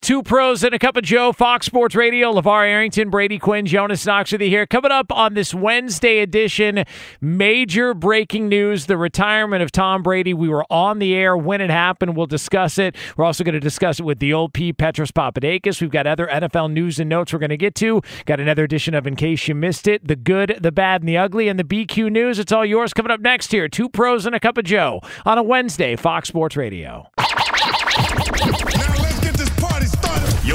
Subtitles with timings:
[0.00, 2.32] Two pros and a cup of Joe, Fox Sports Radio.
[2.32, 4.64] LeVar Arrington, Brady Quinn, Jonas Knox with you here.
[4.64, 6.84] Coming up on this Wednesday edition,
[7.20, 10.32] major breaking news the retirement of Tom Brady.
[10.32, 12.16] We were on the air when it happened.
[12.16, 12.94] We'll discuss it.
[13.16, 15.80] We're also going to discuss it with the old P, Petros Papadakis.
[15.80, 18.00] We've got other NFL news and notes we're going to get to.
[18.24, 21.18] Got another edition of In Case You Missed It, the good, the bad, and the
[21.18, 22.38] ugly, and the BQ news.
[22.38, 23.68] It's all yours coming up next here.
[23.68, 27.10] Two pros and a cup of Joe on a Wednesday, Fox Sports Radio.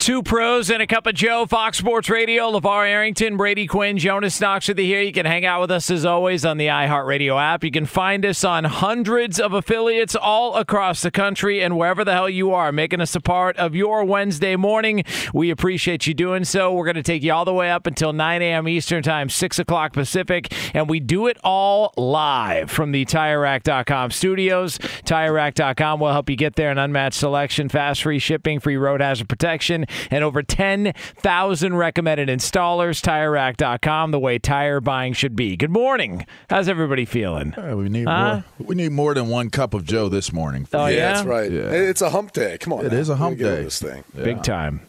[0.00, 4.40] Two pros and a cup of Joe, Fox Sports Radio, LeVar Arrington, Brady Quinn, Jonas
[4.40, 5.02] Knox with you here.
[5.02, 7.62] You can hang out with us as always on the iHeartRadio app.
[7.62, 12.14] You can find us on hundreds of affiliates all across the country and wherever the
[12.14, 15.04] hell you are, making us a part of your Wednesday morning.
[15.34, 16.72] We appreciate you doing so.
[16.72, 18.68] We're going to take you all the way up until 9 a.m.
[18.68, 24.78] Eastern Time, 6 o'clock Pacific, and we do it all live from the TireRack.com studios.
[24.78, 29.28] TireRack.com will help you get there an unmatched selection, fast free shipping, free road hazard
[29.28, 33.00] protection and over 10,000 recommended installers.
[33.02, 35.56] TireRack.com, the way tire buying should be.
[35.56, 36.26] Good morning.
[36.48, 37.54] How's everybody feeling?
[37.56, 38.42] Yeah, we need Huh?
[38.58, 38.66] more.
[38.68, 40.66] We need more than one cup of Joe this morning.
[40.72, 41.12] Oh, yeah, yeah?
[41.14, 41.50] that's right.
[41.50, 41.60] Yeah.
[41.70, 42.58] It's a hump day.
[42.58, 42.98] Come on, It now.
[42.98, 43.64] is a hump day.
[43.64, 44.04] This thing.
[44.14, 44.80] Big time.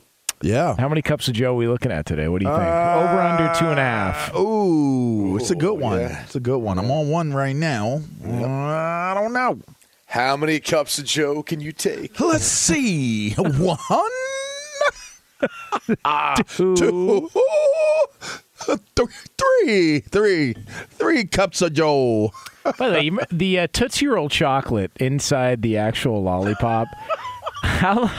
[0.43, 0.75] Yeah.
[0.79, 2.27] How many cups of Joe are we looking at today?
[2.27, 2.63] What do you think?
[2.63, 4.33] over under two and a half.
[4.35, 5.99] Ooh, it's a good one.
[5.99, 6.23] yeah.
[6.23, 6.79] It's a good one.
[6.79, 8.01] I'm on one right now.
[8.25, 9.59] Uh, I don't know.
[10.07, 12.19] How many cups of Joe can you take?
[12.19, 13.33] Let's see.
[13.37, 13.77] one,
[16.55, 16.75] Two.
[18.95, 19.07] two,
[19.37, 20.55] three, three,
[20.89, 22.31] three cups of Joe.
[22.77, 26.87] By the way, you, the uh, Tootsie Roll chocolate inside the actual lollipop.
[27.63, 28.11] How?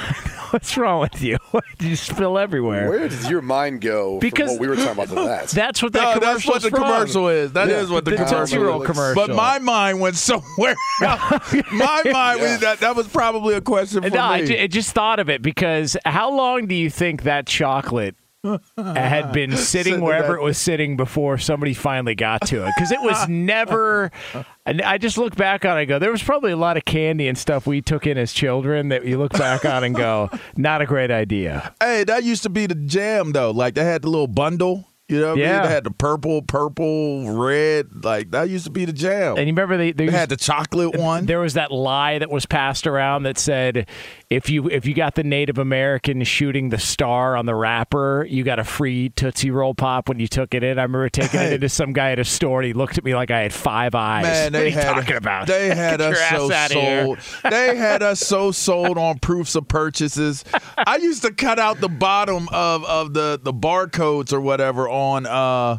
[0.53, 1.39] What's wrong with you?
[1.79, 2.89] Did you spill everywhere?
[2.89, 5.49] Where did your mind go Because- from what we were talking about to that?
[5.49, 6.81] That's what that No, that's what the from.
[6.83, 7.53] commercial is.
[7.53, 7.95] That is Yeah.
[7.95, 8.87] what the, The commercial Tootsie Roll is.
[8.87, 9.27] commercial.
[9.27, 10.75] But my mind went somewhere.
[11.03, 11.53] else.
[11.73, 14.45] my mind was that that was probably a question for No, me.
[14.47, 18.15] ju- I just thought of it because how long do you think that chocolate
[18.77, 22.73] had been sitting wherever it was sitting before somebody finally got to it?
[22.77, 24.11] Because it was never.
[24.67, 26.85] and I just look back on it and go, there was probably a lot of
[26.85, 30.31] candy and stuff we took in as children that you look back on and go,
[30.57, 31.75] not a great idea.
[31.81, 33.51] Hey, that used to be the jam though.
[33.51, 34.89] Like they had the little bundle.
[35.13, 35.53] You know what I Yeah.
[35.61, 35.63] mean?
[35.69, 38.05] They had the purple, purple, red.
[38.05, 39.37] Like that used to be the jam.
[39.37, 41.27] And you remember they, they they used- had the chocolate one.
[41.27, 43.87] There was that lie that was passed around that said
[44.31, 48.43] if you if you got the Native American shooting the star on the wrapper, you
[48.45, 50.79] got a free Tootsie Roll pop when you took it in.
[50.79, 52.61] I remember taking it into some guy at a store.
[52.61, 54.25] And he looked at me like I had five eyes.
[54.25, 55.47] Man, what they are you had talking about?
[55.47, 57.05] They had us so ass outta here.
[57.05, 57.19] sold.
[57.51, 60.45] they had us so sold on proofs of purchases.
[60.79, 65.02] I used to cut out the bottom of, of the, the barcodes or whatever on
[65.27, 65.79] uh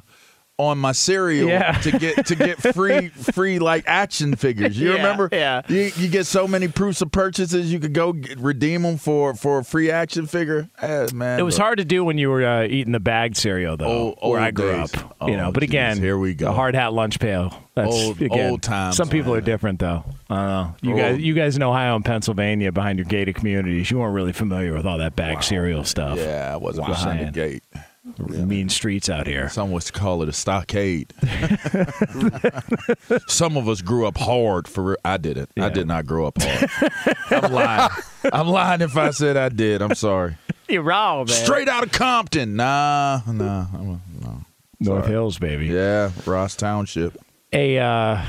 [0.60, 1.72] on my cereal Yeah.
[1.80, 4.80] to get to get free free like action figures.
[4.80, 5.28] You Yeah, remember?
[5.32, 5.64] yeah.
[5.68, 9.34] You, you get so many proofs of purchases, you could go get, redeem them for
[9.34, 10.70] for a free action figure.
[10.80, 11.64] Eh, man, It was look.
[11.64, 14.48] hard to do when you were uh, eating the bagged cereal, though, Old- where old
[14.48, 14.94] I grew days.
[14.94, 15.02] up.
[15.28, 16.52] You Oh, know, but geez, again, here we go.
[16.54, 17.52] Hard hat lunch pail.
[17.74, 19.42] That's Old- again, old times, Some people man.
[19.42, 20.04] are different, though.
[20.30, 20.70] I.
[20.84, 24.34] You guys, you guys in Ohio and Pennsylvania, behind your gated communities, you weren't really
[24.34, 26.20] familiar with all that bagged cereal stuff.
[26.20, 26.94] Yeah, I wasn't Wow.
[26.94, 27.64] behind the gate.
[28.20, 29.50] Mean streets out here.
[29.50, 31.14] Some would call it a stockade.
[33.28, 35.50] Some of us grew up hard for I didn't.
[35.58, 36.70] I did not grow up hard.
[37.44, 37.90] I'm lying.
[38.32, 39.82] I'm lying if I said I did.
[39.82, 40.38] I'm sorry.
[40.70, 41.28] You're wrong, man.
[41.28, 42.56] Straight out of Compton.
[42.56, 43.66] Nah, nah.
[43.74, 44.46] I'm- no.
[44.80, 45.68] North Hills, baby.
[45.68, 47.18] Yeah, Ross Township.
[47.54, 48.22] A uh,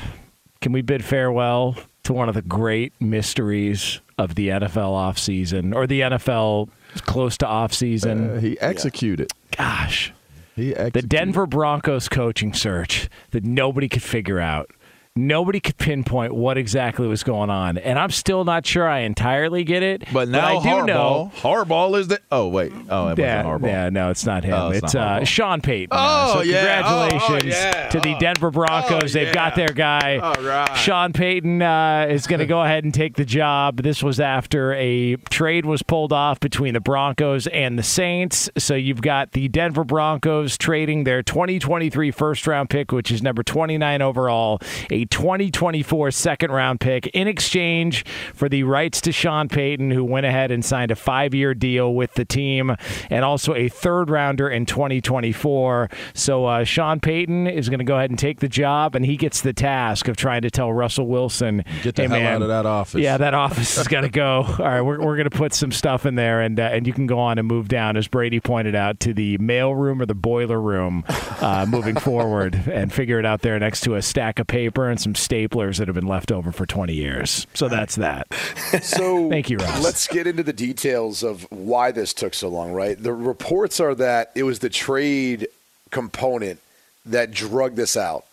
[0.61, 5.87] can we bid farewell to one of the great mysteries of the NFL offseason or
[5.87, 6.69] the NFL
[7.01, 8.37] close to offseason?
[8.37, 9.33] Uh, he executed.
[9.57, 10.13] Gosh,
[10.57, 10.93] He executed.
[10.95, 14.71] the Denver Broncos coaching search that nobody could figure out.
[15.19, 19.63] Nobody could pinpoint what exactly was going on, and I'm still not sure I entirely
[19.63, 20.03] get it.
[20.13, 20.87] But now I do Harbaugh.
[20.89, 21.33] know.
[21.37, 22.21] Harbaugh is the.
[22.33, 22.73] Oh wait.
[22.91, 23.67] Oh, it Yeah, wasn't Harbaugh.
[23.69, 24.55] yeah, no, it's not him.
[24.55, 25.91] Oh, it's it's not uh, Sean Payton.
[25.93, 26.83] Oh, so yeah.
[26.85, 27.89] Oh, oh, congratulations yeah.
[27.91, 28.19] to the Oh.
[28.19, 29.15] Denver Broncos.
[29.15, 30.17] Oh, They've got their guy.
[30.19, 30.75] All right.
[30.77, 33.85] Sean Payton uh, is going to go ahead and take the job.
[33.85, 38.51] This was after a trade was pulled off between the Broncos and the Saints.
[38.59, 43.45] So you've got the Denver Broncos trading their 2023 first round pick, which is number
[43.45, 44.59] 29 overall,
[44.91, 48.05] a 2024 second round pick in exchange
[48.35, 51.95] for the rights to Sean Payton, who went ahead and signed a five year deal
[51.95, 52.77] with the team,
[53.11, 55.89] and also a third rounder in 2024.
[56.15, 59.17] So uh, Sean Payton is going to go ahead and take the job, and he
[59.17, 62.43] gets the task of trying to tell Russell Wilson, Get the hey, hell man, out
[62.43, 63.01] of that office.
[63.01, 64.45] Yeah, that office is going to go.
[64.59, 66.93] All right, we're, we're going to put some stuff in there, and uh, and you
[66.93, 70.07] can go on and move down, as Brady pointed out, to the mail room or
[70.07, 74.39] the boiler room, uh, moving forward, and figure it out there next to a stack
[74.39, 77.49] of paper and some staplers that have been left over for 20 years.
[77.53, 78.29] So that's that.
[78.81, 79.83] So Thank you, Ross.
[79.83, 83.01] Let's get into the details of why this took so long, right?
[83.01, 85.49] The reports are that it was the trade
[85.91, 86.61] component
[87.07, 88.25] that drug this out.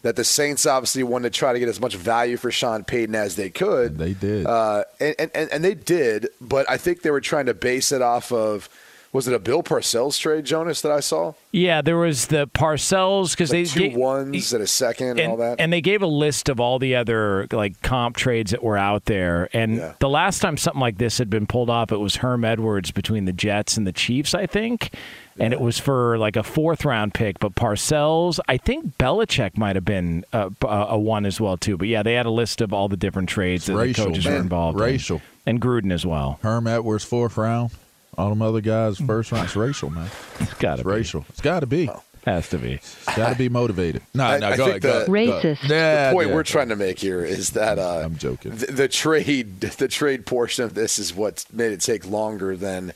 [0.00, 3.14] That the Saints obviously wanted to try to get as much value for Sean Payton
[3.14, 3.98] as they could.
[3.98, 4.46] They did.
[4.46, 8.00] Uh, and, and, and they did, but I think they were trying to base it
[8.00, 8.70] off of
[9.12, 11.32] was it a Bill Parcells trade, Jonas, that I saw?
[11.50, 15.20] Yeah, there was the Parcells because Like they two ga- ones and a second and,
[15.20, 15.60] and, all that.
[15.60, 19.06] and they gave a list of all the other like comp trades that were out
[19.06, 19.48] there.
[19.52, 19.92] And Yeah.
[19.98, 23.24] the last time something like this had been pulled off, it was Herm Edwards between
[23.24, 24.92] the Jets and the Chiefs, I think.
[25.40, 27.38] And it was for like a fourth round pick.
[27.38, 31.40] But Parcells, I think Belichick might have been uh, a, a, uh, a one as
[31.40, 31.76] well too.
[31.78, 34.26] But yeah, they had a list of all the different trades that racial, the coaches
[34.26, 35.18] were involved Racial.
[35.46, 36.38] in, and Gruden as well.
[36.42, 37.70] Herm Edwards fourth round.
[38.18, 39.46] All them other guys first round.
[39.46, 40.10] It's racial, man.
[40.40, 40.90] It's got to be.
[40.90, 41.24] racial.
[41.30, 41.88] It's got to be.
[42.24, 42.80] Has to be.
[43.16, 44.02] Got to be motivated.
[44.12, 45.06] No, I- no, I go think ahead.
[45.06, 45.56] The- go ahead.
[45.58, 45.68] Racist.
[45.68, 46.34] Yeah, the point yeah.
[46.34, 48.56] we're trying to make here is that uh, I'm joking.
[48.56, 52.92] The, the trade, the trade portion of this is what made it take longer than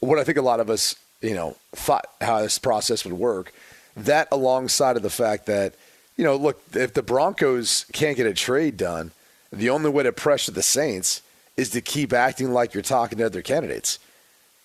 [0.00, 3.54] what I think a lot of us, you know, thought how this process would work.
[3.96, 5.74] That alongside of the fact that,
[6.16, 9.12] you know, look, if the Broncos can't get a trade done,
[9.52, 11.22] the only way to pressure the Saints
[11.56, 13.98] is to keep acting like you're talking to other candidates.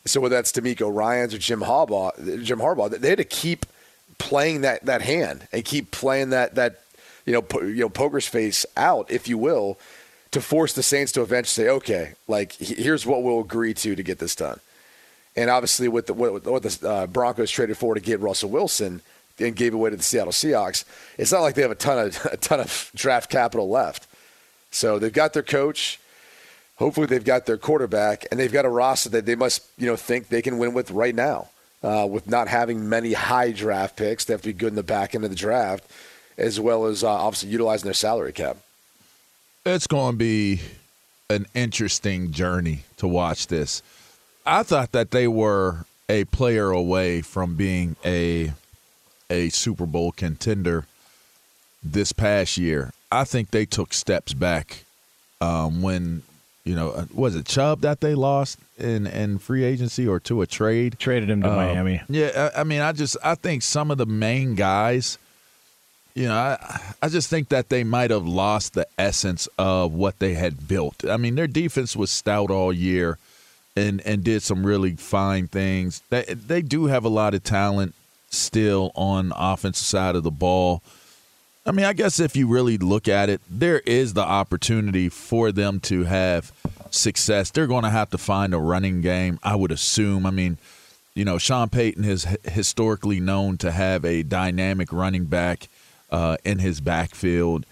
[0.06, 3.66] So whether that's DeMeco Ryans or Jim Harbaugh, Jim Harbaugh, they had to keep
[4.18, 6.82] playing that, that hand and keep playing that that
[7.26, 9.78] you know po- you know poker's face out, if you will,
[10.32, 14.04] to force the Saints to eventually say, okay, like here's what we'll agree to to
[14.04, 14.60] get this done.
[15.36, 19.02] And obviously, with the, what, what the uh, Broncos traded for to get Russell Wilson
[19.40, 20.84] and gave away to the Seattle Seahawks,
[21.18, 24.08] it's not like they have a ton of a ton of draft capital left.
[24.72, 26.00] So they've got their coach.
[26.80, 29.96] Hopefully, they've got their quarterback, and they've got a roster that they must, you know,
[29.96, 31.50] think they can win with right now.
[31.84, 34.84] Uh, with not having many high draft picks, they have to be good in the
[34.84, 35.90] back end of the draft,
[36.38, 38.58] as well as uh, obviously utilizing their salary cap.
[39.66, 40.62] it's going to be
[41.30, 43.82] an interesting journey to watch this.
[44.46, 48.52] I thought that they were a player away from being a
[49.30, 50.86] a Super Bowl contender
[51.84, 52.92] this past year.
[53.12, 54.84] I think they took steps back
[55.40, 56.24] um, when
[56.64, 60.42] you know uh, was it Chubb that they lost in in free agency or to
[60.42, 60.98] a trade.
[61.00, 62.02] Traded him to Um, Miami.
[62.10, 65.18] Yeah, I, I mean, I just I think some of the main guys,
[66.16, 70.20] you know, I I just think that they might have lost the essence of what
[70.20, 71.04] they had built.
[71.06, 73.18] I mean, their defense was stout all year,
[73.76, 76.02] and and did some really fine things.
[76.10, 77.96] They they do have a lot of talent
[78.30, 80.82] still on the offensive side of the ball.
[81.70, 85.52] I mean, I guess if you really look at it, there is the opportunity for
[85.52, 86.52] them to have
[86.90, 87.52] success.
[87.52, 90.26] They're going to have to find a running game, I would assume.
[90.26, 90.58] I mean,
[91.14, 95.70] you know, Sean Payton is historically known to have a dynamic running back
[96.10, 97.68] uh, in his backfield.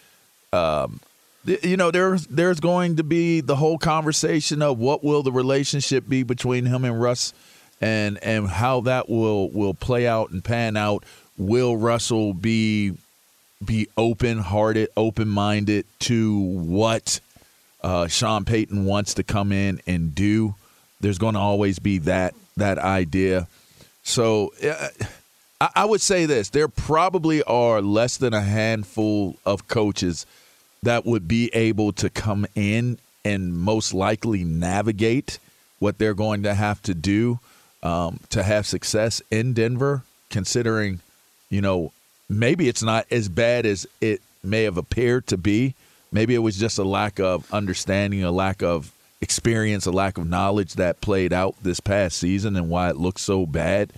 [0.53, 0.99] Um,
[1.43, 6.07] you know, there's there's going to be the whole conversation of what will the relationship
[6.07, 7.33] be between him and Russ,
[7.81, 11.03] and and how that will will play out and pan out.
[11.35, 12.93] Will Russell be
[13.63, 17.19] be open hearted, open minded to what
[17.83, 20.55] uh, Sean Payton wants to come in and do.
[20.99, 23.47] There's going to always be that that idea.
[24.03, 24.89] So uh,
[25.61, 30.25] I, I would say this: there probably are less than a handful of coaches
[30.83, 35.39] that would be able to come in and most likely navigate
[35.79, 37.39] what they're going to have to do
[37.83, 40.99] um, to have success in Denver, considering,
[41.49, 41.91] you know,
[42.29, 45.73] maybe it's not as bad as it may have appeared to be.
[46.11, 48.91] Maybe it was just a lack of understanding, a lack of
[49.21, 53.19] experience, a lack of knowledge that played out this past season and why it looked
[53.19, 53.91] so bad.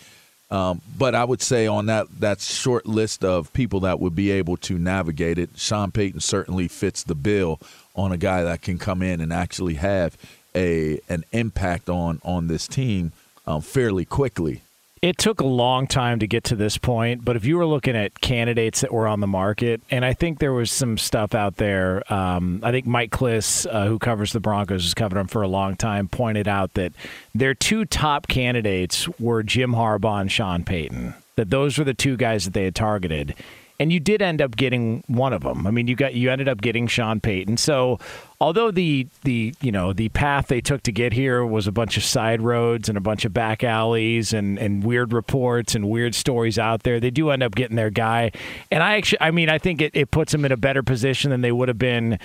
[0.52, 4.32] Um, but I would say on that that short list of people that would be
[4.32, 7.60] able to navigate it, Sean Payton certainly fits the bill
[7.96, 10.18] on a guy that can come in and actually have
[10.56, 13.12] a an impact on on this team
[13.46, 14.62] um, fairly quickly.
[15.02, 17.96] It took a long time to get to this point, but if you were looking
[17.96, 21.56] at candidates that were on the market, and I think there was some stuff out
[21.56, 22.04] there.
[22.12, 25.48] Um, I think Mike Klis, uh, who covers the Broncos, has covered them for a
[25.48, 26.92] long time, pointed out that
[27.34, 31.14] their two top candidates were Jim Harbaugh and Sean Payton.
[31.38, 33.36] That those were the two guys that they had targeted
[33.80, 35.66] and you did end up getting one of them.
[35.66, 37.58] I mean, you got you ended up getting Sean Payton.
[37.58, 38.00] So,
[38.42, 41.98] although the the you know the path they took to get here was a bunch
[41.98, 46.16] of side roads and a bunch of back alleys and and weird reports and weird
[46.16, 48.32] stories out there, they do end up getting their guy.
[48.72, 51.32] And I actually, I mean, I think it, it puts them in a better position
[51.32, 52.20] than they would have been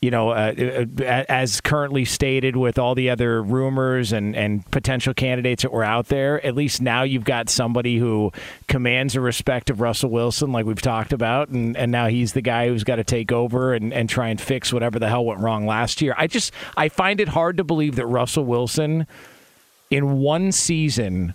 [0.00, 5.12] you know, uh, uh as currently stated with all the other rumors and, and potential
[5.12, 8.32] candidates that were out there, at least now you've got somebody who
[8.66, 12.40] commands the respect of Russell Wilson, like we've talked about, and, and now he's the
[12.40, 15.40] guy who's got to take over and, and try and fix whatever the hell went
[15.40, 16.14] wrong last year.
[16.16, 19.06] I just, I find it hard to believe that Russell Wilson
[19.90, 21.34] in one season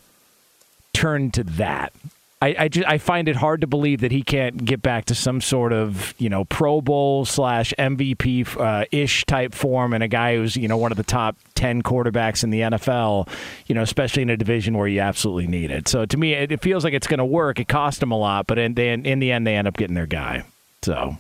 [0.94, 1.94] turned to that.
[2.42, 5.16] I, I, just, I find it hard to believe that he can't get back to
[5.16, 10.08] some sort of you know Pro Bowl slash MVP uh, ish type form, and a
[10.08, 13.30] guy who's you know one of the top ten quarterbacks in the NFL,
[13.68, 15.88] you know, especially in a division where you absolutely need it.
[15.88, 17.60] So to me, it, it feels like it's going to work.
[17.60, 20.06] It cost them a lot, but in, in the end, they end up getting their
[20.06, 20.44] guy.
[20.84, 21.18] So.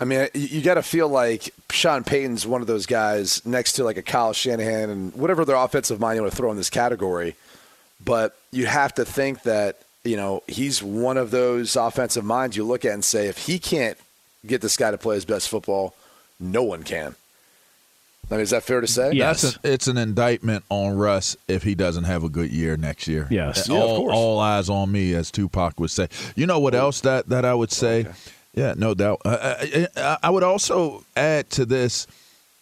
[0.00, 3.84] I mean, you got to feel like Sean Payton's one of those guys next to
[3.84, 6.70] like a Kyle Shanahan and whatever their offensive mind you want to throw in this
[6.70, 7.34] category.
[8.04, 12.64] But you have to think that you know, he's one of those offensive minds you
[12.64, 13.98] look at and say, if he can't
[14.46, 15.94] get this guy to play his best football,
[16.40, 17.14] no one can.
[18.30, 19.12] I mean, is that fair to say?
[19.12, 19.56] Yes.
[19.56, 23.26] An, it's an indictment on Russ if he doesn't have a good year next year.
[23.30, 23.68] Yes.
[23.68, 26.08] Yeah, all, all, eyes on me, as Tupac would say.
[26.36, 28.00] You know what else that, that I would say?
[28.00, 28.12] Okay.
[28.58, 29.22] Yeah, no doubt.
[29.24, 32.06] Uh, uh, uh, uh, I, I would also add to this–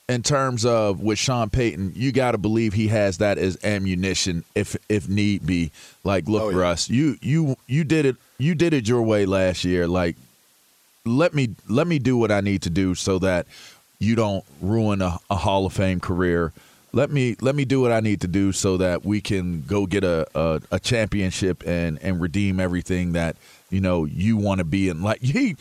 [0.09, 4.45] in terms of with Sean Payton, you got to believe he has that as ammunition
[4.55, 5.73] if if need be.
[6.05, 6.59] Like, look, oh, yeah.
[6.59, 9.89] Russ, you you you did it you did it your way last year.
[9.89, 10.17] Like,
[11.05, 13.47] let me let me do what I need to do so that
[13.99, 16.53] you don't ruin a, a Hall of Fame career.
[16.93, 19.87] Let me let me do what I need to do so that we can go
[19.87, 23.37] get a, a, a championship and and redeem everything that
[23.71, 25.03] you know you want to be in.
[25.03, 25.57] Like he,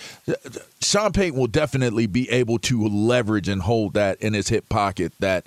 [0.81, 5.13] Sean Payton will definitely be able to leverage and hold that in his hip pocket.
[5.19, 5.45] That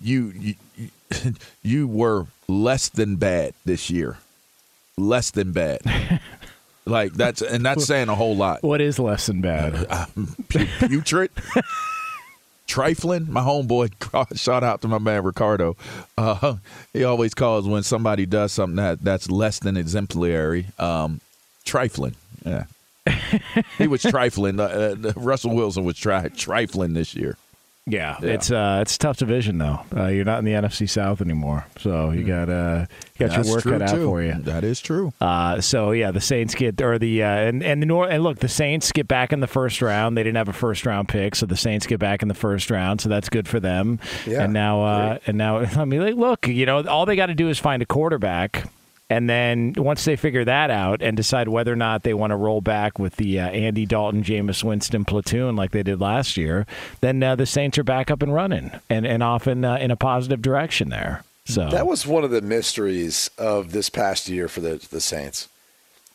[0.00, 0.32] you
[0.76, 0.88] you,
[1.62, 4.18] you were less than bad this year,
[4.96, 5.80] less than bad.
[6.84, 8.62] like that's and that's saying a whole lot.
[8.62, 9.74] What is less than bad?
[9.90, 10.06] Uh,
[10.48, 11.30] putrid.
[12.66, 13.30] trifling.
[13.30, 15.76] My homeboy, shout out to my man Ricardo.
[16.16, 16.56] Uh,
[16.92, 20.66] he always calls when somebody does something that that's less than exemplary.
[20.78, 21.20] Um,
[21.64, 22.14] trifling.
[22.44, 22.64] Yeah.
[23.78, 24.58] he was trifling.
[24.58, 27.36] Uh, uh, Russell Wilson was tri- trifling this year.
[27.86, 29.80] Yeah, yeah, it's uh, it's tough division though.
[29.94, 32.86] Uh, you're not in the NFC South anymore, so you got uh,
[33.18, 34.32] you got That's your work cut out for you.
[34.32, 35.12] That is true.
[35.20, 38.38] Uh, so yeah, the Saints get or the uh, and and the Nor- and look,
[38.38, 40.16] the Saints get back in the first round.
[40.16, 42.70] They didn't have a first round pick, so the Saints get back in the first
[42.70, 43.02] round.
[43.02, 44.00] So that's good for them.
[44.26, 47.26] Yeah, and now uh, and now I mean, like, look, you know, all they got
[47.26, 48.66] to do is find a quarterback
[49.10, 52.36] and then once they figure that out and decide whether or not they want to
[52.36, 56.66] roll back with the uh, Andy Dalton, Jameis Winston platoon like they did last year,
[57.00, 59.96] then uh, the Saints are back up and running and, and often uh, in a
[59.96, 61.22] positive direction there.
[61.46, 65.48] So that was one of the mysteries of this past year for the the Saints.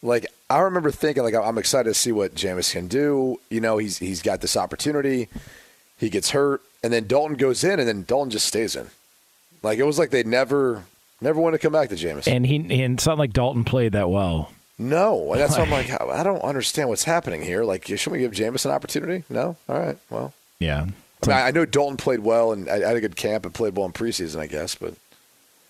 [0.02, 3.40] Like I remember thinking, like I'm excited to see what Jameis can do.
[3.52, 5.30] You know, he's he's got this opportunity.
[6.00, 8.88] He gets hurt, and then Dalton goes in, and then Dalton just stays in.
[9.62, 10.86] Like it was like they never
[11.22, 12.28] Never want to come back to Jameis.
[12.28, 14.52] And he and it's not like Dalton played that well.
[14.78, 17.66] No, that's why I'm like, I don't understand what's happening here.
[17.66, 19.26] Like, should we give Jameis an opportunity?
[19.30, 19.58] No.
[19.68, 19.98] All right.
[20.10, 20.34] Well.
[20.60, 20.88] Yeah.
[21.24, 23.76] I, mean, I know Dalton played well and I had a good camp and played
[23.76, 24.94] well in preseason, I guess, but.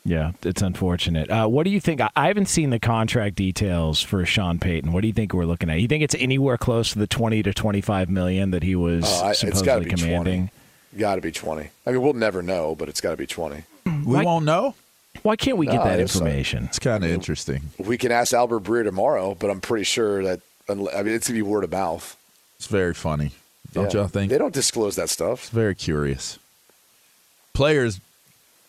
[0.06, 1.30] Yeah, it's unfortunate.
[1.30, 2.02] Uh, what do you think?
[2.02, 4.94] I haven't seen the contract details for Sean Payton.
[4.94, 5.82] What do you think we're looking at?
[5.82, 9.26] You think it's anywhere close to the twenty to twenty-five million that he was uh,
[9.26, 10.52] I, supposedly commanding?
[10.98, 11.70] Got to be twenty.
[11.86, 13.64] I mean, we'll never know, but it's got to be twenty.
[13.86, 14.74] We won't know.
[15.24, 16.66] Why can't we get No, that it's, uh, information?
[16.66, 17.62] It's kind of interesting.
[17.78, 21.38] We can ask Albert Breer tomorrow, but I'm pretty sure that I mean it's gonna
[21.38, 22.16] be word of mouth.
[22.58, 23.32] It's very funny.
[23.74, 24.02] Don't Yeah.
[24.02, 24.30] y'all think?
[24.32, 25.42] they don't disclose that stuff?
[25.44, 26.40] It's very curious.
[27.54, 28.00] Players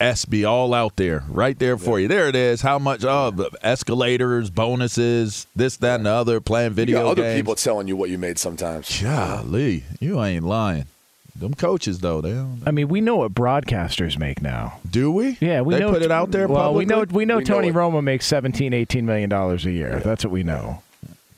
[0.01, 2.09] SB all out there, right there for you.
[2.09, 2.63] There it is.
[2.63, 3.05] How much?
[3.05, 6.41] Oh, escalators, bonuses, this, that, and the other.
[6.41, 7.39] Playing You video got other games.
[7.39, 9.03] people telling you what you made sometimes.
[9.03, 10.87] Golly, you ain't lying.
[11.35, 14.79] Them coaches though, they don't, I mean, we know what broadcasters make now.
[14.89, 15.39] do we?
[15.41, 15.93] Yeah, we they know.
[15.93, 16.49] put it out there.
[16.49, 17.05] Well, we know.
[17.11, 17.75] We know We Tony it.
[17.75, 20.01] Romo makes 17, 18 million dollars a year.
[20.05, 20.83] That's what we know.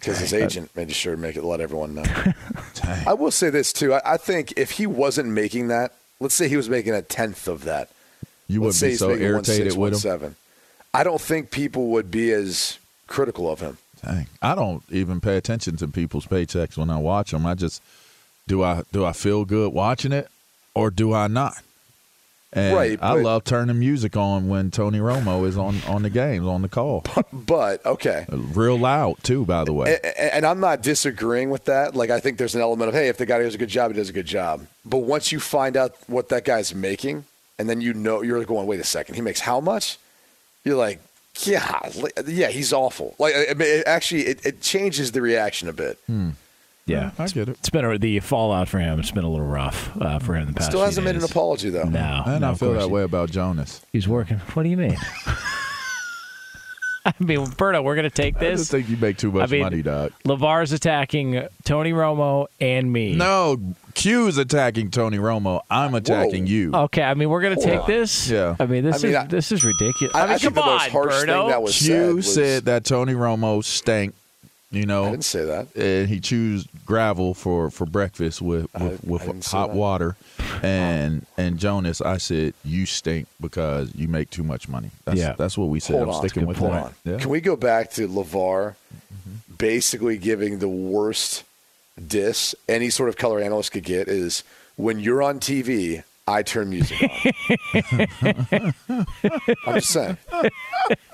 [0.00, 2.04] because his agent made sure to make it let everyone know.
[3.06, 3.94] I will say this too.
[3.94, 7.46] I, I think if he wasn't making that, let's say he was making a tenth
[7.46, 7.90] of that.
[8.48, 10.18] You wouldn't say be so irritated 1.6, with him.
[10.20, 10.34] 1.7.
[10.94, 13.78] I don't think people would be as critical of him.
[14.04, 14.26] Dang.
[14.42, 17.46] I don't even pay attention to people's paychecks when I watch them.
[17.46, 17.80] I just
[18.46, 20.28] do I do I feel good watching it
[20.74, 21.54] or do I not?
[22.54, 26.46] And Right, I love turning music on when Tony Romo is on on the games
[26.46, 28.26] on the call, But okay.
[28.28, 29.46] real loud too.
[29.46, 31.94] By the way, A- a- And I'm not disagreeing with that.
[31.96, 33.90] Like I think there's an element of hey, if the guy does a good job,
[33.90, 34.66] he does a good job.
[34.84, 37.24] But once you find out what that guy's making,
[37.58, 39.96] and then you know you're going, wait a second, he makes how much?
[40.62, 41.00] You're like,
[41.44, 41.88] yeah,
[42.26, 43.14] yeah, he's awful.
[43.18, 45.98] Like I mean, it actually, it, it changes the reaction a bit.
[46.06, 46.30] Hmm.
[46.86, 47.58] Yeah, I get it.
[47.58, 48.98] It's been a, the fallout for him.
[48.98, 50.70] It's been a little rough uh, for him in the past.
[50.70, 51.84] Still hasn't made an apology though.
[51.84, 53.80] No, and no, I feel that he- way about Jonas.
[53.92, 54.38] He's working.
[54.38, 54.96] What do you mean?
[57.04, 58.60] I mean, Berto, we're gonna take I this.
[58.60, 60.12] just think you make too much I mean- money, dog.
[60.24, 63.16] Lavar's attacking Tony Romo and me.
[63.16, 63.56] No,
[63.94, 65.62] Q's attacking Tony Romo.
[65.68, 66.72] I'm attacking you.
[66.72, 67.86] Okay, I mean we're gonna take on.
[67.88, 68.28] this.
[68.30, 68.54] Yeah.
[68.60, 70.14] I mean this I mean, is I- this is ridiculous.
[70.14, 71.26] I, I mean, I think come the on, most harsh Berto.
[71.42, 74.14] thing that was Q said was, said that Tony Romo stank.
[74.72, 75.68] You I know, didn't say that.
[75.76, 80.16] and he chews gravel for for breakfast with with, I with didn't hot water.
[80.40, 80.60] Oh.
[80.62, 84.90] And and Jonas, I said you stink because you make too much money.
[85.04, 85.34] That's, Yeah.
[85.36, 85.96] that's what we said.
[85.96, 86.92] Hold I'm on, sticking with hold that.
[87.04, 87.18] Yeah.
[87.18, 89.54] Can we go back to Lavar mm-hmm.
[89.58, 91.44] basically giving the worst
[92.08, 94.42] diss any sort of color analyst could get is
[94.76, 96.02] when you're on TV,
[96.32, 98.74] I turn music on.
[99.66, 100.16] I'm just saying.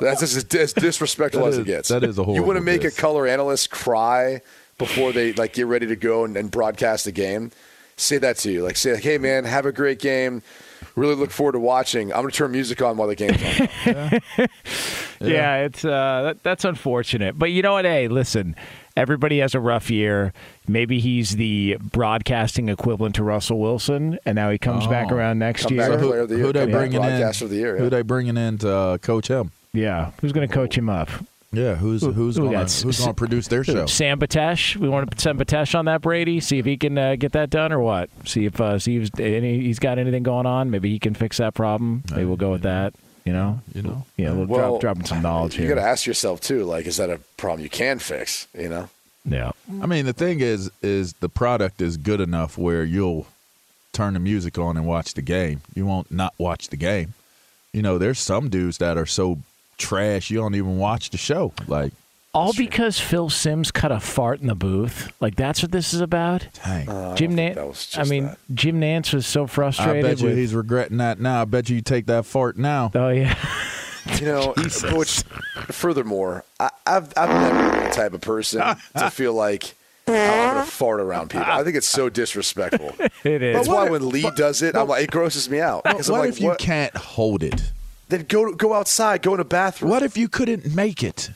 [0.00, 1.88] That's as, as disrespectful That as is- it gets.
[1.88, 2.34] that is a whole.
[2.34, 2.96] You want to make diss.
[2.96, 4.40] a color analyst cry
[4.78, 7.50] before they like get ready to go and, and broadcast a game.
[7.96, 8.62] Say that to you.
[8.62, 10.42] Like say, like, hey man, have a great game.
[10.94, 12.12] Really look forward to watching.
[12.12, 13.42] I'm gonna turn music on while the game's
[13.86, 14.48] on.
[15.20, 17.36] Yeah, it's uh, that, that's unfortunate.
[17.36, 17.84] But you know what?
[17.84, 18.54] Hey, listen,
[18.98, 20.32] everybody has a rough year.
[20.66, 25.14] Maybe he's the broadcasting equivalent to Russell Wilson, and now he comes back Oh.
[25.16, 25.88] around next Come year.
[25.90, 27.22] back who, Player year, who they come back bringing in?
[27.22, 27.82] of the year, yeah.
[27.82, 29.52] Who they bringing in to uh, coach him?
[29.72, 31.08] Yeah, who's going to coach him up?
[31.50, 32.70] Yeah, who's who's who gonna got?
[32.72, 33.86] who's gonna produce their show?
[33.86, 34.76] Sam Batesh.
[34.76, 36.40] We want to put Sam Batesh on that Brady.
[36.40, 38.10] See if he can uh, get that done or what.
[38.26, 40.70] See if uh, see if any, he's got anything going on.
[40.70, 42.02] Maybe he can fix that problem.
[42.10, 42.92] Maybe we'll go with that.
[43.28, 43.60] You know.
[43.74, 44.06] You know.
[44.16, 45.68] Yeah, we'll Well, drop dropping some knowledge You here.
[45.68, 48.48] You got to ask yourself too, like, is that a problem you can fix?
[48.58, 48.88] You know,
[49.26, 49.52] yeah.
[49.82, 53.26] I mean, the thing is, is the product is good enough where you'll
[53.92, 55.60] turn the music on and watch the game.
[55.74, 57.12] You won't not watch the game.
[57.74, 59.40] You know, there's some dudes that are so
[59.76, 61.52] trash you don't even watch the show.
[61.66, 61.92] Like,
[62.38, 65.12] All because Phil Sims cut a fart in the booth.
[65.20, 66.46] Like that's what this is about.
[66.64, 66.88] dang.
[66.88, 67.98] Uh, Jim Nantz.
[67.98, 68.38] I mean, that.
[68.54, 70.02] Jim Nantz was so I frustrated.
[70.04, 71.42] bet you with, he's regretting that now.
[71.42, 72.90] I bet you you take that fart now.
[72.94, 73.34] Oh yeah.
[74.20, 74.54] you know.
[74.92, 75.22] which,
[75.68, 78.62] furthermore, I, I've I've never been the type of person
[78.96, 79.74] to feel like
[80.06, 81.46] oh, I'm gonna fart around people.
[81.48, 82.94] I think it's so disrespectful.
[83.24, 83.56] it is.
[83.56, 85.84] That's why if- when Lee does it, I'm like, it grosses me out.
[85.84, 86.58] What, Because I'm what like, if you what?
[86.58, 87.72] can't hold it?
[88.08, 89.90] Then go go outside, go in a bathroom.
[89.90, 91.30] What if you couldn't make it?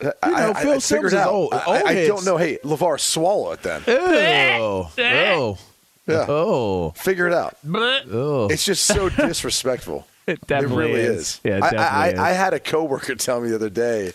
[0.00, 1.32] I, know, I, I, Phil I Sims figured is out.
[1.32, 2.08] old- I, old I heads.
[2.08, 2.36] don't know.
[2.36, 3.82] Hey, Levar, swallow it then.
[3.88, 5.58] Oh, oh,
[6.06, 7.56] Yeah, oh, figure it out.
[7.74, 8.48] oh.
[8.50, 10.06] It's just so disrespectful.
[10.26, 11.18] It definitely it really is.
[11.20, 11.40] is.
[11.44, 12.18] Yeah, it I, definitely I, is.
[12.18, 14.12] I had a coworker tell me the other day.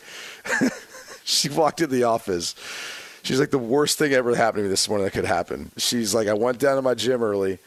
[1.24, 2.56] she walked in the office.
[3.24, 5.72] She's like, the worst thing ever happened to me this morning that could happen.
[5.78, 7.58] She's like, I went down to my gym early.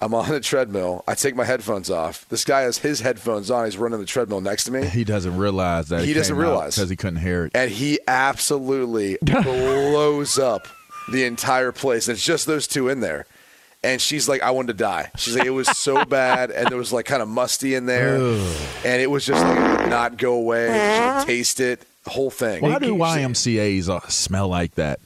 [0.00, 1.04] I'm on the treadmill.
[1.06, 2.28] I take my headphones off.
[2.28, 3.64] This guy has his headphones on.
[3.66, 4.84] He's running the treadmill next to me.
[4.86, 6.74] He doesn't realize that He doesn't realize.
[6.74, 7.52] because he couldn't hear it.
[7.54, 10.66] and he absolutely blows up
[11.10, 12.08] the entire place.
[12.08, 13.26] And it's just those two in there.
[13.84, 15.10] And she's like, I wanted to die.
[15.16, 18.14] She's like, it was so bad, and there was like kind of musty in there,
[18.16, 20.66] and it was just like it would not go away.
[20.68, 22.62] She could taste it, the whole thing.
[22.62, 25.00] Why do YMCA's uh, smell like that?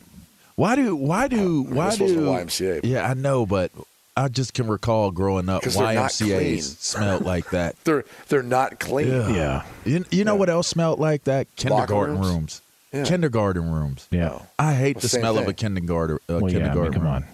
[0.56, 2.80] Why do why do why this wasn't do a YMCA.
[2.84, 3.70] Yeah, I know, but
[4.16, 5.76] I just can recall growing up they're.
[5.76, 7.76] YMCA's smelled like that.
[7.84, 9.08] They're they're not clean.
[9.08, 9.64] yeah.
[9.84, 11.54] You, you know what else smelled like that?
[11.56, 12.26] Kindergarten rooms?
[12.26, 12.62] rooms.
[12.92, 13.04] Yeah.
[13.04, 14.08] Kindergarten rooms.
[14.10, 14.38] Yeah.
[14.58, 17.02] I hate Well, the same smell of a kindergarten uh, Well, yeah, I mean, come
[17.02, 17.12] room.
[17.12, 17.24] on.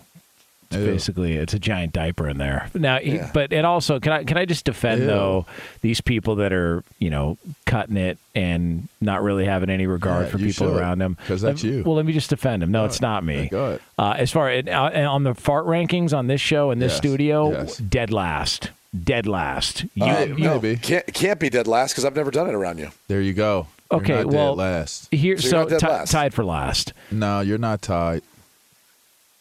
[0.75, 0.87] It's Ew.
[0.87, 2.71] basically it's a giant diaper in there.
[2.75, 3.31] Now, he- Yeah.
[3.35, 5.07] but it also can I can I just defend Ew.
[5.07, 5.47] though
[5.83, 10.31] these people that are you know cutting it and not really having any regard Yeah,
[10.33, 11.83] for people should, around them 'cause that's Let- you.
[11.85, 12.71] Well, let me just defend them.
[12.71, 13.43] No, it's not me.
[13.43, 13.81] Yeah, go ahead.
[13.99, 16.99] Uh, as far as uh, on the fart rankings on this show in this Yes,
[16.99, 17.77] studio, yes.
[17.77, 18.71] dead last,
[19.05, 19.85] dead last.
[19.95, 20.77] You, Uh, you- No, Maybe.
[20.77, 22.89] can't can't be dead last because I've never done it around you.
[23.09, 23.67] There you go.
[23.91, 25.09] You're Okay, not dead well- last.
[25.11, 26.11] here So you're so not dead ti- last.
[26.13, 26.93] tied for last.
[27.11, 28.23] No, you're not tied.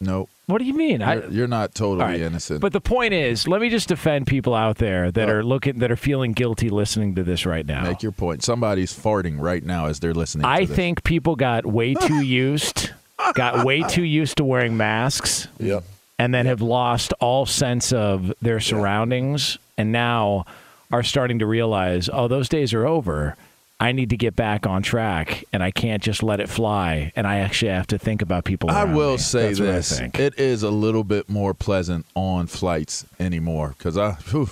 [0.00, 0.28] Nope.
[0.46, 1.00] What do you mean?
[1.00, 2.20] You're, you're not totally All right.
[2.20, 2.60] innocent.
[2.60, 5.32] But the point is, let me just defend people out there that Oh.
[5.34, 7.84] are looking that are feeling guilty listening to this right now.
[7.84, 8.42] Make your point.
[8.42, 10.44] Somebody's farting right now as they're listening.
[10.44, 10.76] I to this.
[10.76, 12.90] think people got way too used,
[13.34, 15.84] got way too used to wearing masks, Yep.
[16.18, 20.44] and then have lost all sense of their surroundings, and now
[20.90, 23.36] are starting to realize, oh, those days are over.
[23.82, 27.12] I need to get back on track, and I can't just let it fly.
[27.16, 28.70] And I actually have to think about people.
[28.70, 29.18] I will me.
[29.18, 30.18] say That's what I this: think.
[30.20, 34.48] it is a little bit more pleasant on flights anymore because I, whew,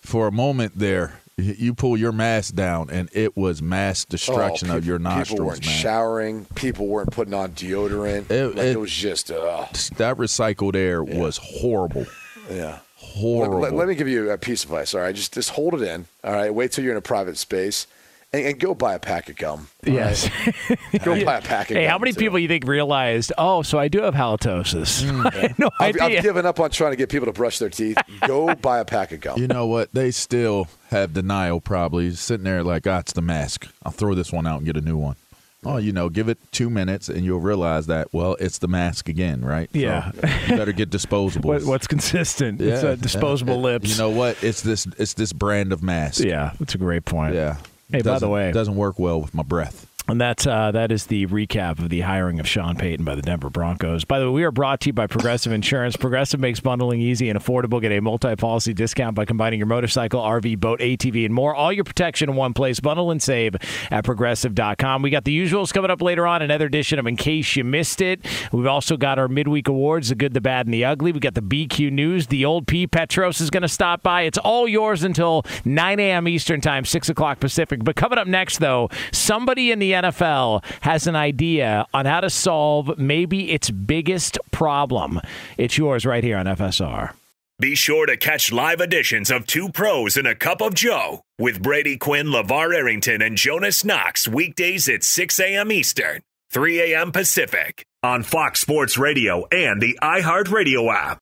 [0.00, 4.76] for a moment there, you pull your mask down and it was mass destruction Oh,
[4.76, 5.74] of your people- People nostrils, weren't man.
[5.78, 6.44] showering.
[6.54, 8.30] People weren't putting on deodorant.
[8.30, 12.06] It- Like, it, it- was just, uh, that recycled air was horrible,
[12.48, 12.78] yeah.
[12.96, 13.58] horrible.
[13.60, 14.94] Let, let me give you a piece of advice.
[14.94, 16.06] All right, just just hold it in.
[16.22, 17.86] All right, wait till you're in a private space,
[18.32, 19.68] and, and go buy a pack of gum.
[19.84, 20.28] yes.
[20.46, 20.78] right?
[21.04, 21.82] go buy a pack of Hey, gum.
[21.82, 22.18] Hey, how many too.
[22.20, 23.32] people you think realized?
[23.38, 25.02] Oh, so I do have halitosis.
[25.34, 26.18] I had no I've, idea.
[26.18, 27.98] I've given up on trying to get people to brush their teeth.
[28.26, 29.38] Go buy a pack of gum.
[29.38, 29.92] you know what?
[29.92, 31.60] They still have denial.
[31.60, 33.68] Probably sitting there like, ah, it's the mask.
[33.84, 35.16] I'll throw this one out and get a new one.
[35.64, 38.12] Oh, you know, give it two minutes and you'll realize that.
[38.12, 39.70] Well, it's the mask again, right?
[39.72, 40.10] So Yeah.
[40.48, 41.44] you better get disposables.
[41.44, 42.60] What, what's consistent?
[42.60, 43.60] it's Yeah, uh, disposable yeah.
[43.60, 43.90] lips.
[43.90, 44.42] You know what?
[44.42, 44.88] It's this.
[44.98, 46.24] It's this brand of mask.
[46.24, 47.36] Yeah, that's a great point.
[47.36, 47.58] Yeah.
[47.92, 49.86] Hey, by the way- doesn't work well with my breath.
[50.08, 53.22] And that's uh, that is the recap of the hiring of Sean Payton by the
[53.22, 54.04] Denver Broncos.
[54.04, 55.96] By the way, we are brought to you by Progressive Insurance.
[55.96, 57.80] Progressive makes bundling easy and affordable.
[57.80, 61.54] Get a multi-policy discount by combining your motorcycle, RV, boat, ATV, and more.
[61.54, 62.80] All your protection in one place.
[62.80, 63.54] Bundle and save
[63.92, 65.02] at progressive.com.
[65.02, 66.42] We got the usuals coming up later on.
[66.42, 68.26] Another edition of In Case You Missed It.
[68.50, 71.12] We've also got our midweek awards: the good, the bad, and the ugly.
[71.12, 72.26] We got the BQ News.
[72.26, 74.22] The old P Petros is going to stop by.
[74.22, 76.26] It's all yours until 9 a.m.
[76.26, 77.84] Eastern Time, 6 o'clock Pacific.
[77.84, 82.30] But coming up next, though, somebody in the NFL has an idea on how to
[82.30, 85.20] solve maybe its biggest problem.
[85.56, 87.14] It's yours right here on FSR.
[87.62, 91.62] Be sure to catch live editions of Two Pros and a Cup of Joe with
[91.62, 95.70] Brady Quinn, LeVar Arrington, and Jonas Knox weekdays at 6 a.m.
[95.70, 97.12] Eastern, 3 a.m.
[97.12, 101.21] Pacific on Fox Sports Radio and the iHeartRadio app.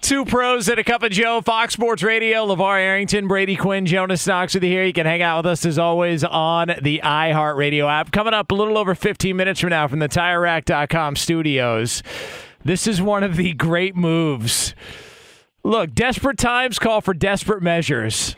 [0.00, 4.26] Two pros and a cup of Joe, Fox Sports Radio, LeVar Arrington, Brady Quinn, Jonas
[4.26, 4.84] Knox with you here.
[4.84, 8.12] You can hang out with us as always on the iHeartRadio app.
[8.12, 12.02] Coming up a little over 15 minutes from now from the TireRack.com studios.
[12.64, 14.74] This is one of the great moves.
[15.64, 18.36] Look, desperate times call for desperate measures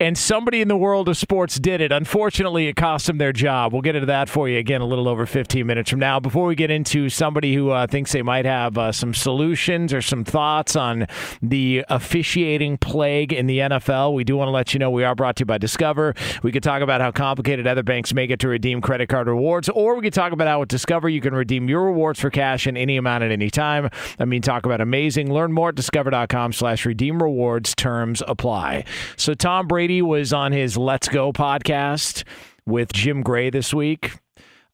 [0.00, 1.90] and somebody in the world of sports did it.
[1.90, 3.72] Unfortunately, it cost them their job.
[3.72, 6.20] We'll get into that for you again a little over 15 minutes from now.
[6.20, 10.00] Before we get into somebody who uh, thinks they might have uh, some solutions or
[10.00, 11.08] some thoughts on
[11.42, 15.16] the officiating plague in the NFL, we do want to let you know we are
[15.16, 16.14] brought to you by Discover.
[16.44, 19.68] We could talk about how complicated other banks make it to redeem credit card rewards,
[19.68, 22.68] or we could talk about how with Discover you can redeem your rewards for cash
[22.68, 23.90] in any amount at any time.
[24.20, 25.32] I mean, talk about amazing.
[25.32, 27.74] Learn more at discover.com slash redeem rewards.
[27.74, 28.84] Terms apply.
[29.16, 32.24] So, Tom Brady Brady was on his Let's Go podcast
[32.66, 34.18] with Jim Gray this week.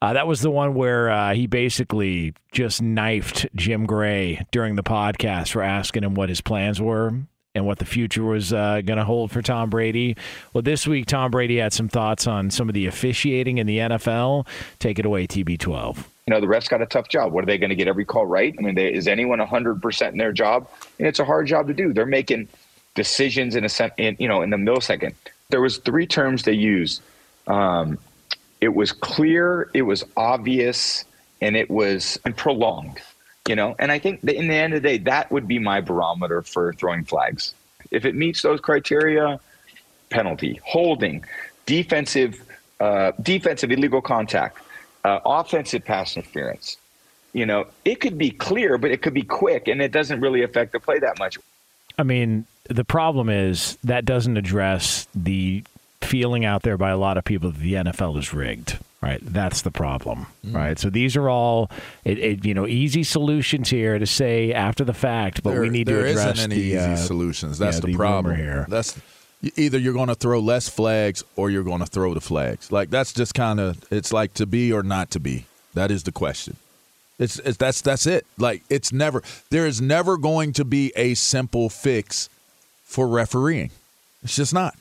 [0.02, 4.82] Uh, that was the one where uh, he basically just knifed Jim Gray during the
[4.82, 7.12] podcast for asking him what his plans were
[7.54, 10.16] and what the future was uh, going to hold for Tom Brady.
[10.52, 13.78] Well, this week, Tom Brady had some thoughts on some of the officiating in the
[13.78, 14.48] NFL.
[14.80, 15.96] Take it away, TB12.
[15.96, 17.32] You know, the refs got a tough job.
[17.32, 18.52] What are they going to get every call right?
[18.58, 20.68] I mean, they, is anyone 100% in their job?
[20.98, 21.92] And it's a hard job to do.
[21.92, 22.48] They're making–
[22.94, 25.14] decisions in a sen- in, you know in the millisecond.
[25.50, 27.02] There was three terms they used.
[27.46, 27.98] Um,
[28.60, 31.04] it was clear, it was obvious,
[31.40, 33.00] and it was and prolonged.
[33.48, 35.58] You know, and I think that in the end of the day, that would be
[35.58, 37.54] my barometer for throwing flags.
[37.90, 39.38] If it meets those criteria,
[40.08, 41.24] penalty, holding,
[41.66, 42.42] defensive,
[42.80, 44.58] uh, defensive illegal contact,
[45.04, 46.78] uh, offensive pass interference.
[47.34, 50.42] You know, it could be clear, but it could be quick, and it doesn't really
[50.42, 51.36] affect the play that much.
[51.98, 55.64] I mean, the problem is that doesn't address the
[56.00, 58.78] feeling out there by a lot of people that the NFL is rigged.
[59.00, 60.28] Right, that's the problem.
[60.46, 60.54] Mm.
[60.54, 61.70] Right, so these are all,
[62.04, 65.68] it, it, you know, easy solutions here to say after the fact, but there, we
[65.68, 67.58] need to address isn't any the, easy uh, solutions.
[67.58, 68.64] That's yeah, the, the problem here.
[68.66, 68.98] That's
[69.56, 72.72] either you're going to throw less flags or you're going to throw the flags.
[72.72, 75.44] Like that's just kind of it's like to be or not to be.
[75.74, 76.56] That is the question.
[77.18, 78.26] It's, it's that's that's it.
[78.38, 82.28] Like it's never there is never going to be a simple fix
[82.84, 83.70] for refereeing.
[84.22, 84.74] It's just not.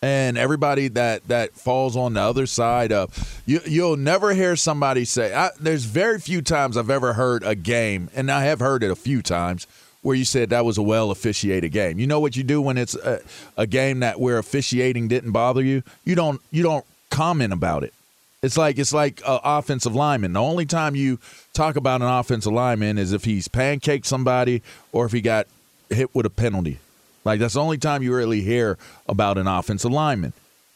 [0.00, 5.04] And everybody that that falls on the other side of you, you'll never hear somebody
[5.04, 5.32] say.
[5.32, 8.90] I, there's very few times I've ever heard a game, and I have heard it
[8.90, 9.68] a few times
[10.02, 12.00] where you said that was a well officiated game.
[12.00, 13.20] You know what you do when it's a,
[13.56, 15.84] a game that where officiating didn't bother you?
[16.04, 17.94] You don't you don't comment about it.
[18.42, 20.32] It's like it's like an offensive lineman.
[20.32, 21.20] The only time you
[21.52, 25.46] talk about an offensive lineman is if he's pancaked somebody or if he got
[25.88, 26.78] hit with a penalty.
[27.24, 30.32] Like that's the only time you really hear about an offensive lineman.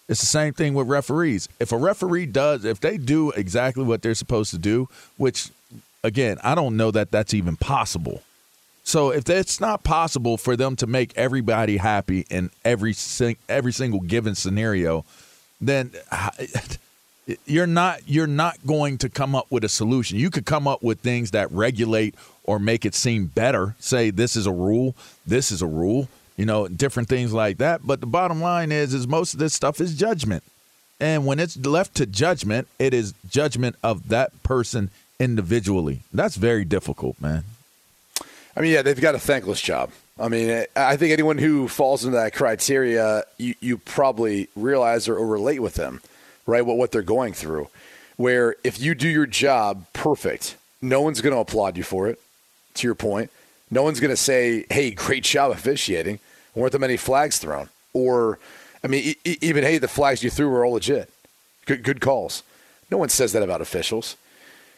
[0.09, 1.49] It's the same thing with referees.
[1.59, 5.51] If a referee does, if they do exactly what they're supposed to do, which
[6.05, 8.23] again, I don't know that that's even possible.
[8.85, 13.73] So if it's not possible for them to make everybody happy in every sing, every
[13.73, 15.05] single given scenario,
[15.61, 15.91] then
[17.47, 20.19] you're not you're not going to come up with a solution.
[20.19, 23.75] You could come up with things that regulate or make it seem better.
[23.81, 24.95] Say this is a rule,
[25.27, 27.87] this is a rule, you know, different things like that.
[27.87, 30.43] But the bottom line is, is most of this stuff is judgment,
[31.01, 36.01] and when it's left to judgment, it is judgment of that person individually.
[36.13, 37.45] That's very difficult, man.
[38.57, 39.91] I mean, yeah, they've got a thankless job.
[40.19, 45.17] I mean, I think anyone who falls into that criteria, you, you probably realize or,
[45.17, 46.01] or relate with them,
[46.47, 46.65] right?
[46.65, 47.69] What what they're going through.
[48.17, 52.19] Where if you do your job perfect, no one's going to applaud you for it.
[52.75, 53.31] To your point,
[53.71, 56.19] no one's going to say, "Hey, great job officiating."
[56.55, 57.69] Weren't there many flags thrown?
[57.93, 58.39] Or,
[58.83, 61.11] I mean, e- even hey, the flags you threw were all legit.
[61.67, 62.43] Good good calls.
[62.91, 64.17] No one says that about officials.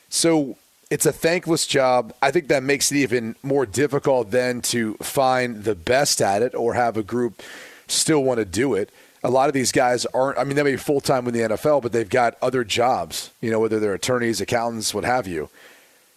[0.09, 0.57] So
[0.91, 2.13] it's a thankless job.
[2.23, 6.55] I think that makes it even more difficult then to find the best at it
[6.55, 7.43] or have a group
[7.87, 8.91] still want to do it.
[9.23, 11.41] A lot of these guys aren't, I mean, they may be full time in the
[11.41, 15.51] NFL, but they've got other jobs, you know, whether they're attorneys, accountants, what have you.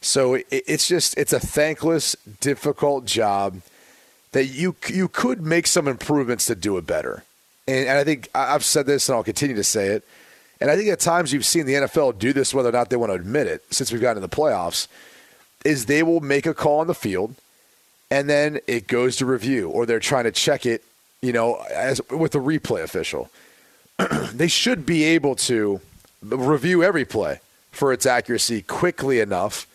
[0.01, 3.61] So it, it's just, it's a thankless, difficult job
[4.31, 7.23] that you, you could make some improvements to do it better.
[7.67, 10.03] And, and I think I've said this and I'll continue to say it
[10.61, 12.95] and I think at times you've seen the NFL do this, whether or not they
[12.95, 14.87] want to admit it, since we've gotten to the playoffs,
[15.65, 17.33] is they will make a call on the field,
[18.11, 20.83] and then it goes to review, or they're trying to check it,
[21.21, 23.31] you know, as with the replay official.
[24.33, 25.81] they should be able to
[26.21, 27.39] review every play
[27.71, 29.65] for its accuracy quickly enough,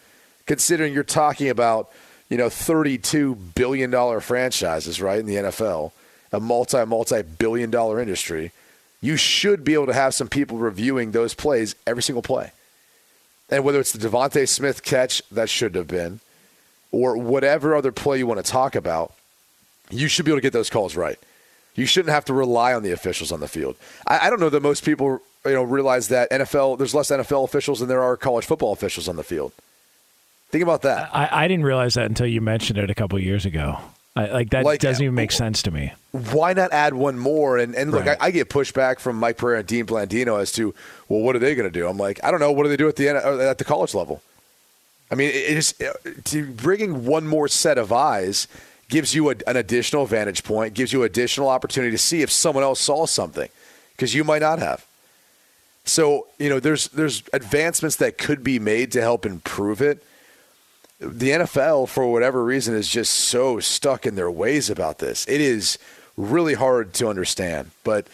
[0.47, 1.91] considering you're talking about,
[2.29, 5.93] you know, thirty-two billion dollar franchises, right, in the NFL,
[6.33, 8.53] a multi multi billion dollar industry
[9.01, 12.53] you should be able to have some people reviewing those plays every single play.
[13.49, 16.21] And whether it's the DeVonta Smith catch that should have been,
[16.91, 19.13] or whatever other play you want to talk about,
[19.91, 21.19] you should be able to get those calls right.
[21.77, 23.77] You shouldn't have to rely on the officials on the field.
[24.07, 27.45] I, I don't know that most people you know realize that NFL there's less NFL
[27.45, 29.53] officials than there are college football officials on the field.
[30.57, 31.15] Think about that.
[31.15, 33.79] I, I didn't realize that until you mentioned it a couple years ago.
[34.17, 35.93] I, like that like, doesn't even make sense to me.
[36.13, 37.59] Why not add one more?
[37.59, 38.17] And and look, right.
[38.19, 40.75] I, I, get pushback from Mike Pereira and Dean Blandino as to
[41.11, 41.87] well, what are they going to do?
[41.87, 42.51] I'm like, I don't know.
[42.53, 44.23] What do they do at the end uh, at the college level?
[45.11, 45.93] I mean, it is uh,
[46.25, 48.49] to bringing one more set of eyes
[48.89, 52.65] gives you a, an additional vantage point, gives you additional opportunity to see if someone
[52.65, 53.51] else saw something
[53.95, 54.87] because you might not have.
[55.85, 60.03] So you know, there's there's advancements that could be made to help improve it
[60.99, 65.27] the NFL, for whatever reason, is just so stuck in their ways about this.
[65.29, 65.79] It is
[66.17, 67.71] really hard to understand.
[67.85, 68.07] But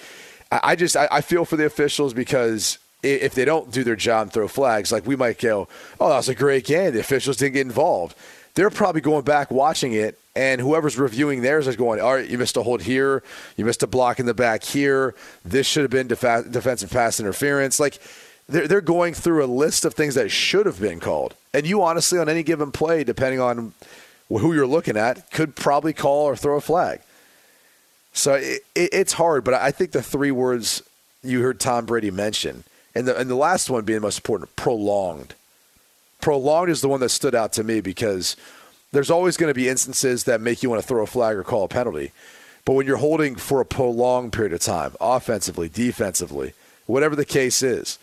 [0.51, 4.33] I just I feel for the officials because if they don't do their job and
[4.33, 5.69] throw flags, like we might go,
[6.01, 6.93] oh, that was a great game.
[6.93, 8.17] The officials didn't get involved.
[8.55, 12.37] They're probably going back watching it, and whoever's reviewing theirs is going, all right, you
[12.37, 13.23] missed a hold here,
[13.57, 15.15] you missed a block in the back here.
[15.43, 17.81] This should have been def- defensive pass interference.
[17.81, 17.99] Like
[18.49, 21.35] they're, they're going through a list of things that should have been called.
[21.55, 23.73] And you honestly, on any given play, depending on
[24.29, 27.01] who you're looking at, could probably call or throw a flag.
[28.13, 30.83] So it, it, it's hard, but I think the three words
[31.23, 34.55] you heard Tom Brady mention, and the, and the last one being the most important,
[34.57, 35.35] prolonged.
[36.21, 38.37] Prolonged is the one that stood out to me because
[38.93, 41.43] there's always going to be instances that make you want to throw a flag or
[41.43, 42.13] call a penalty.
[42.65, 46.53] But when you're holding for a prolonged period of time, offensively, defensively,
[46.87, 47.99] whatever the case is,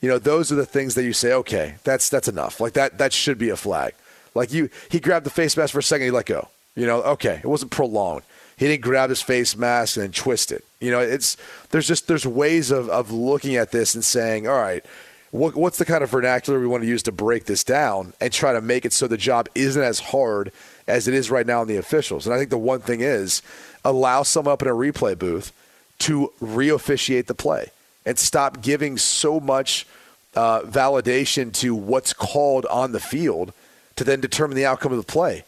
[0.00, 2.60] you know, those are the things that you say, okay, that's that's enough.
[2.60, 3.94] Like that that should be a flag.
[4.34, 6.48] Like you he grabbed the face mask for a second, he let go.
[6.74, 8.22] You know, okay, it wasn't prolonged.
[8.56, 10.64] He didn't grab his face mask and then twist it.
[10.80, 11.36] You know, it's
[11.70, 14.84] there's just there's ways of, of looking at this and saying, all right,
[15.30, 18.32] what, what's the kind of vernacular we want to use to break this down and
[18.32, 20.52] try to make it so the job isn't as hard
[20.86, 22.26] as it is right now in the officials.
[22.26, 23.42] And I think the one thing is
[23.84, 25.52] allow someone up in a replay booth
[26.00, 27.70] to re-officiate the play
[28.04, 29.86] and stop giving so much
[30.34, 33.52] uh, validation to what's called on the field
[33.96, 35.44] to then determine the outcome of the play.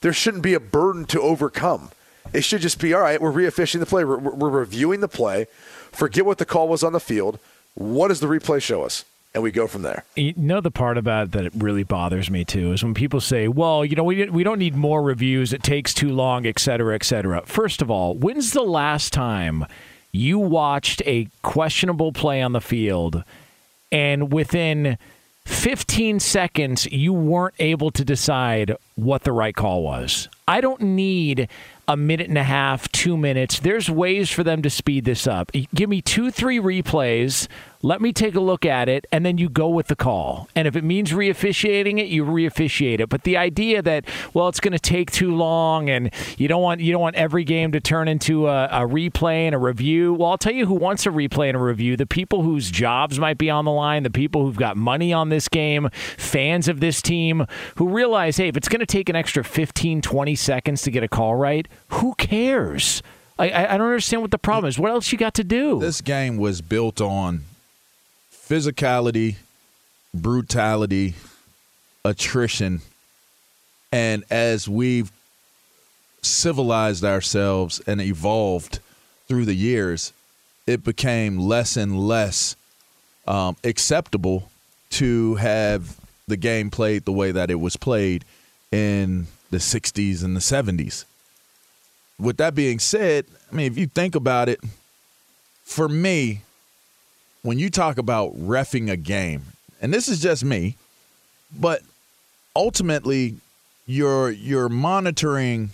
[0.00, 1.90] There shouldn't be a burden to overcome.
[2.32, 5.46] It should just be all right, we're re-officiating the play, we're, we're reviewing the play,
[5.92, 7.38] forget what the call was on the field.
[7.74, 9.04] What does the replay show us?
[9.34, 10.04] and we go from there.
[10.14, 13.48] You know the part about it that really bothers me too is when people say,
[13.48, 15.52] "Well, you know, we we don't need more reviews.
[15.52, 19.64] It takes too long, et cetera, et cetera." First of all, when's the last time
[20.12, 23.24] you watched a questionable play on the field
[23.90, 24.98] and within
[25.46, 30.28] 15 seconds you weren't able to decide what the right call was.
[30.46, 31.48] I don't need
[31.88, 33.60] a minute and a half, two minutes.
[33.60, 35.50] There's ways for them to speed this up.
[35.74, 37.48] Give me two, three replays
[37.84, 40.48] let me take a look at it, and then you go with the call.
[40.54, 43.08] And if it means reofficiating it, you reofficiate it.
[43.08, 46.80] But the idea that well, it's going to take too long, and you don't want
[46.80, 50.14] you don't want every game to turn into a, a replay and a review.
[50.14, 53.18] Well, I'll tell you who wants a replay and a review: the people whose jobs
[53.18, 56.78] might be on the line, the people who've got money on this game, fans of
[56.78, 60.82] this team, who realize, hey, if it's going to take an extra 15, 20 seconds
[60.82, 63.02] to get a call right, who cares?
[63.38, 64.78] I, I don't understand what the problem is.
[64.78, 65.80] What else you got to do?
[65.80, 67.44] This game was built on
[68.30, 69.36] physicality,
[70.12, 71.14] brutality,
[72.04, 72.82] attrition,
[73.90, 75.10] and as we've
[76.20, 78.78] civilized ourselves and evolved
[79.26, 80.12] through the years,
[80.66, 82.56] it became less and less
[83.26, 84.50] um, acceptable
[84.90, 85.98] to have
[86.28, 88.24] the game played the way that it was played
[88.72, 91.04] in the 60s and the 70s.
[92.18, 94.60] With that being said, I mean, if you think about it,
[95.62, 96.40] for me,
[97.42, 99.42] when you talk about refing a game,
[99.80, 100.76] and this is just me,
[101.58, 101.82] but
[102.54, 103.36] ultimately
[103.86, 105.70] you're you're monitoring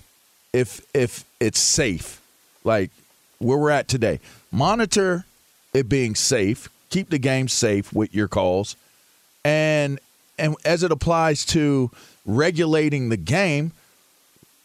[0.53, 2.20] if if it's safe.
[2.64, 2.90] Like
[3.38, 4.20] where we're at today.
[4.51, 5.24] Monitor
[5.74, 8.76] it being safe, keep the game safe with your calls.
[9.44, 10.01] And
[10.39, 11.91] and as it applies to
[12.24, 13.72] regulating the game,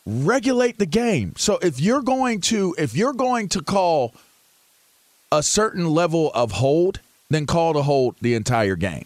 [0.05, 1.33] regulate the game.
[1.37, 4.13] So if you're going to if you're going to call
[5.31, 6.99] a certain level of hold,
[7.29, 9.05] then call to hold the entire game.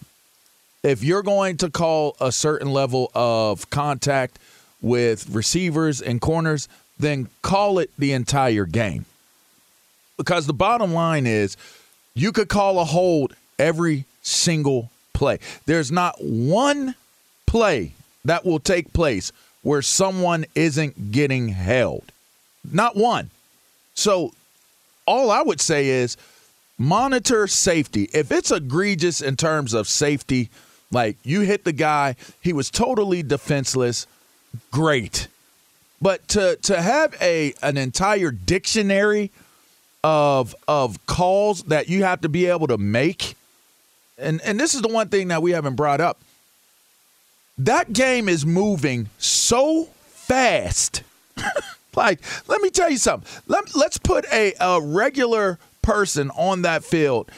[0.83, 4.39] If you're going to call a certain level of contact
[4.81, 6.67] with receivers and corners,
[6.99, 9.05] then call it the entire game.
[10.17, 11.57] Because the bottom line is
[12.13, 15.39] you could call a hold every single play.
[15.65, 16.95] There's not one
[17.47, 17.91] play
[18.23, 19.31] that will take place
[19.63, 22.03] where someone isn't getting held.
[22.71, 23.31] Not one.
[23.95, 24.31] So
[25.07, 26.17] all I would say is
[26.77, 28.09] monitor safety.
[28.13, 30.49] If it's egregious in terms of safety,
[30.91, 34.05] like you hit the guy, he was totally defenseless,
[34.71, 35.27] great.
[35.99, 39.31] But to to have a an entire dictionary
[40.03, 43.35] of of calls that you have to be able to make,
[44.17, 46.19] and and this is the one thing that we haven't brought up.
[47.57, 51.03] That game is moving so fast.
[51.95, 53.27] like, let me tell you something.
[53.47, 57.31] Let, let's put a, a regular person on that field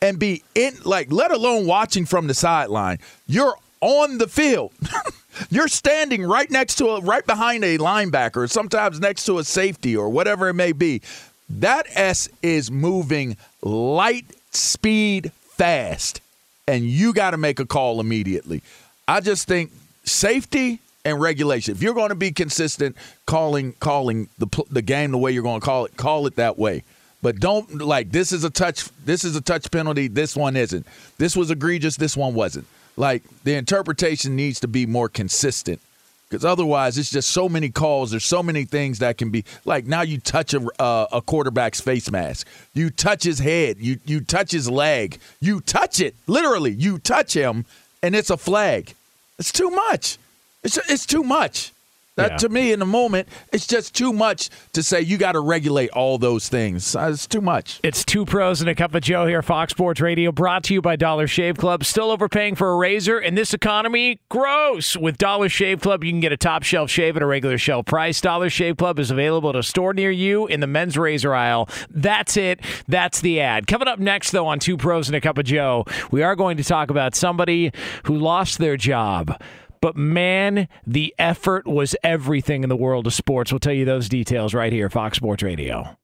[0.00, 4.72] and be in like let alone watching from the sideline you're on the field
[5.50, 9.96] you're standing right next to a right behind a linebacker sometimes next to a safety
[9.96, 11.02] or whatever it may be
[11.48, 16.20] that s is moving light speed fast
[16.66, 18.62] and you got to make a call immediately
[19.08, 19.70] i just think
[20.04, 22.96] safety and regulation if you're going to be consistent
[23.26, 26.58] calling calling the the game the way you're going to call it call it that
[26.58, 26.82] way
[27.22, 30.86] but don't like this is a touch this is a touch penalty, this one isn't.
[31.18, 32.66] This was egregious, this one wasn't.
[32.96, 35.80] Like the interpretation needs to be more consistent.
[36.28, 38.10] Because otherwise, it's just so many calls.
[38.10, 40.02] There's so many things that can be like now.
[40.02, 42.48] You touch a, uh, a quarterback's face mask.
[42.74, 43.76] You touch his head.
[43.78, 45.20] You you touch his leg.
[45.40, 46.72] You touch it literally.
[46.72, 47.64] You touch him,
[48.02, 48.94] and it's a flag.
[49.38, 50.18] It's too much.
[50.64, 51.72] It's it's too much.
[52.16, 52.36] That yeah.
[52.38, 55.90] to me, in the moment, it's just too much to say you got to regulate
[55.90, 56.96] all those things.
[56.96, 57.78] Uh, it's too much.
[57.82, 60.80] It's two pros and a cup of Joe here, Fox Sports Radio, brought to you
[60.80, 61.84] by Dollar Shave Club.
[61.84, 64.18] Still overpaying for a razor in this economy?
[64.30, 64.96] Gross.
[64.96, 67.84] With Dollar Shave Club, you can get a top shelf shave at a regular shelf
[67.84, 68.18] price.
[68.22, 71.68] Dollar Shave Club is available at a store near you in the men's razor aisle.
[71.90, 72.60] That's it.
[72.88, 73.66] That's the ad.
[73.66, 76.56] Coming up next, though, on Two Pros and a Cup of Joe, we are going
[76.56, 77.72] to talk about somebody
[78.04, 79.38] who lost their job
[79.80, 83.52] but man, the effort was everything in the world of sports.
[83.52, 85.96] We'll tell you those details right here, Fox Sports Radio.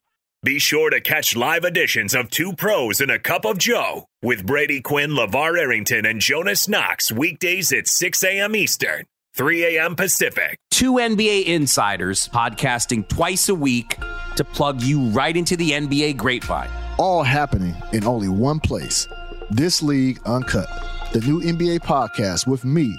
[0.45, 4.45] Be sure to catch live editions of Two Pros and a Cup of Joe with
[4.45, 8.57] Brady Quinn, LaVar Arrington, and Jonas Knox weekdays at 6 a.m.
[8.57, 9.05] Eastern,
[9.37, 9.95] 3 a.m.
[9.95, 10.59] Pacific.
[10.73, 13.97] Two NBA insiders podcasting twice a week
[14.35, 16.71] to plug you right into the NBA grapevine.
[16.99, 19.07] All happening in only one place.
[19.51, 20.69] This League Uncut,
[21.13, 22.99] the new NBA podcast with me.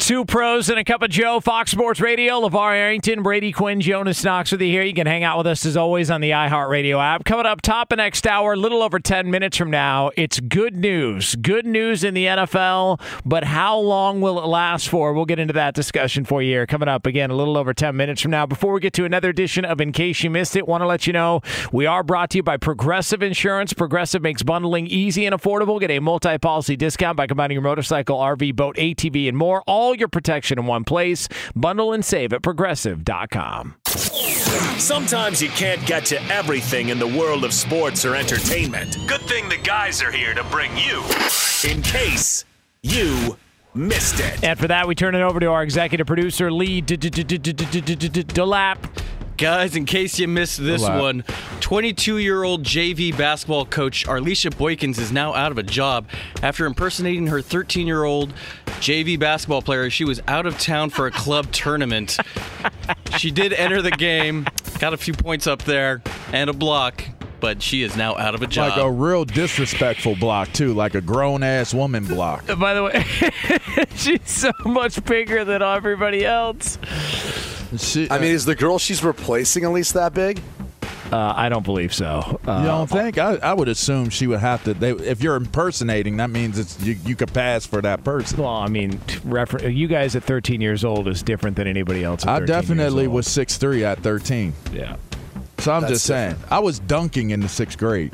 [0.00, 4.24] Two pros and a cup of Joe, Fox Sports Radio, LaVar Arrington, Brady Quinn, Jonas
[4.24, 4.82] Knox with you here.
[4.82, 7.24] You can hang out with us as always on the iHeartRadio app.
[7.26, 10.74] Coming up top of next hour, a little over 10 minutes from now, it's good
[10.74, 11.36] news.
[11.36, 15.12] Good news in the NFL, but how long will it last for?
[15.12, 16.66] We'll get into that discussion for you here.
[16.66, 18.46] Coming up again, a little over 10 minutes from now.
[18.46, 21.06] Before we get to another edition of In Case You Missed It, want to let
[21.06, 21.42] you know
[21.72, 23.74] we are brought to you by Progressive Insurance.
[23.74, 25.78] Progressive makes bundling easy and affordable.
[25.78, 29.62] Get a multi policy discount by combining your motorcycle, RV, boat, ATV, and more.
[29.66, 31.28] All your protection in one place.
[31.54, 33.76] Bundle and save at progressive.com.
[34.78, 38.96] Sometimes you can't get to everything in the world of sports or entertainment.
[39.06, 41.02] Good thing the guys are here to bring you
[41.68, 42.44] in case
[42.82, 43.36] you
[43.74, 44.42] missed it.
[44.42, 48.78] And for that, we turn it over to our executive producer, Lee Delap.
[49.40, 51.24] Guys, in case you missed this one,
[51.60, 56.06] 22 year old JV basketball coach Arlisha Boykins is now out of a job
[56.42, 58.34] after impersonating her 13 year old
[58.66, 59.88] JV basketball player.
[59.88, 62.18] She was out of town for a club tournament.
[63.16, 64.46] She did enter the game,
[64.78, 66.02] got a few points up there,
[66.34, 67.02] and a block,
[67.40, 68.76] but she is now out of a job.
[68.76, 72.44] Like a real disrespectful block too, like a grown ass woman block.
[72.58, 76.76] By the way, she's so much bigger than everybody else.
[77.76, 80.40] She, I mean, is the girl she's replacing at least that big?
[81.12, 82.40] Uh, I don't believe so.
[82.46, 83.18] Uh, you don't think?
[83.18, 84.74] I, I would assume she would have to.
[84.74, 88.38] They, if you're impersonating, that means it's you, you could pass for that person.
[88.38, 92.22] Well, I mean, refer- you guys at 13 years old is different than anybody else.
[92.24, 93.14] At I 13 years definitely old.
[93.14, 94.52] was six three at 13.
[94.72, 94.96] Yeah.
[95.58, 98.12] So I'm That's just saying, I was dunking in the sixth grade.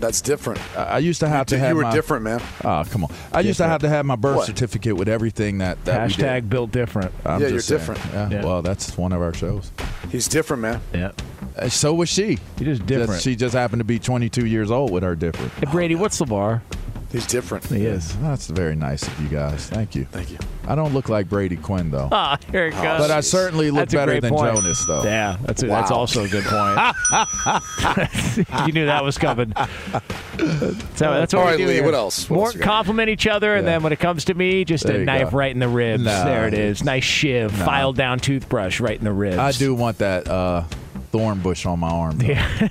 [0.00, 0.60] That's different.
[0.76, 1.70] I, I used to have to have.
[1.70, 2.40] You were my, different, man.
[2.64, 3.10] Oh, come on.
[3.32, 4.46] I used to have to have my birth What?
[4.46, 6.24] certificate with everything that, that we did.
[6.24, 7.12] Hashtag built different.
[7.24, 7.94] I'm Yeah, just you're saying.
[7.96, 8.14] different.
[8.32, 8.44] Yeah, Yeah.
[8.44, 9.72] Well, that's one of our shows.
[10.10, 10.80] He's different, man.
[10.94, 11.12] Yeah.
[11.56, 12.38] Uh, So was she.
[12.58, 13.10] You're just different.
[13.12, 15.52] Just- she just happened to be 22 years old with her different.
[15.54, 16.60] Hey, Brady, what's LaVar?
[17.10, 17.64] He's different.
[17.64, 18.14] He is.
[18.18, 19.66] That's very nice of you guys.
[19.70, 20.04] Thank you.
[20.04, 20.38] Thank you.
[20.66, 22.10] I don't look like Brady Quinn though.
[22.12, 22.82] Ah, here it goes.
[22.82, 24.54] But I certainly look That's better than point.
[24.54, 25.02] Jonas, though.
[25.04, 26.78] Yeah, that's a, that's also a good point.
[28.66, 29.54] you knew that was coming.
[29.56, 31.84] So that's what All we right, do Lee, here.
[31.84, 32.28] what else?
[32.28, 35.00] What More else compliment each other, and then when it comes to me, just There
[35.00, 35.38] a knife go.
[35.38, 36.04] right in the ribs.
[36.04, 36.24] No.
[36.24, 36.84] there it is.
[36.84, 39.38] Nice shiv, filed down toothbrush right in the ribs.
[39.38, 40.64] I do want that uh,
[41.10, 42.18] thorn bush on my arm.
[42.18, 42.26] though.
[42.26, 42.68] Yeah.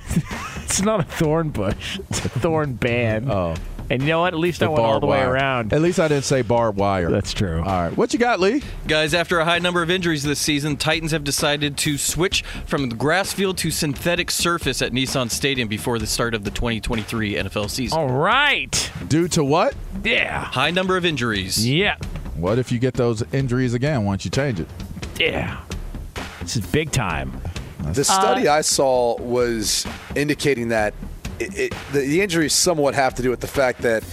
[0.62, 1.98] it's not a thorn bush.
[2.10, 3.30] It's a thorn band.
[3.32, 3.56] Oh,
[3.90, 4.34] And you know what?
[4.34, 5.72] At least I went all barbed the way around.
[5.72, 7.10] At least I didn't say barbed wire.
[7.10, 7.58] That's true.
[7.58, 7.96] All right.
[7.96, 8.62] What you got, Lee?
[8.86, 12.90] Guys, after a high number of injuries this season, Titans have decided to switch from
[12.90, 17.34] the grass field to synthetic surface at Nissan Stadium before the start of the 2023
[17.34, 17.98] NFL season.
[17.98, 18.92] All right.
[19.08, 19.74] Due to what?
[20.04, 20.44] Yeah.
[20.44, 21.66] High number of injuries.
[21.66, 21.96] Yeah.
[22.36, 24.68] What if you get those injuries again once you change it?
[25.18, 25.60] Yeah.
[26.40, 27.40] This is big time.
[27.92, 30.94] The study uh, I saw was indicating that
[31.40, 34.04] it, it, the, the injuries somewhat have to do with the fact that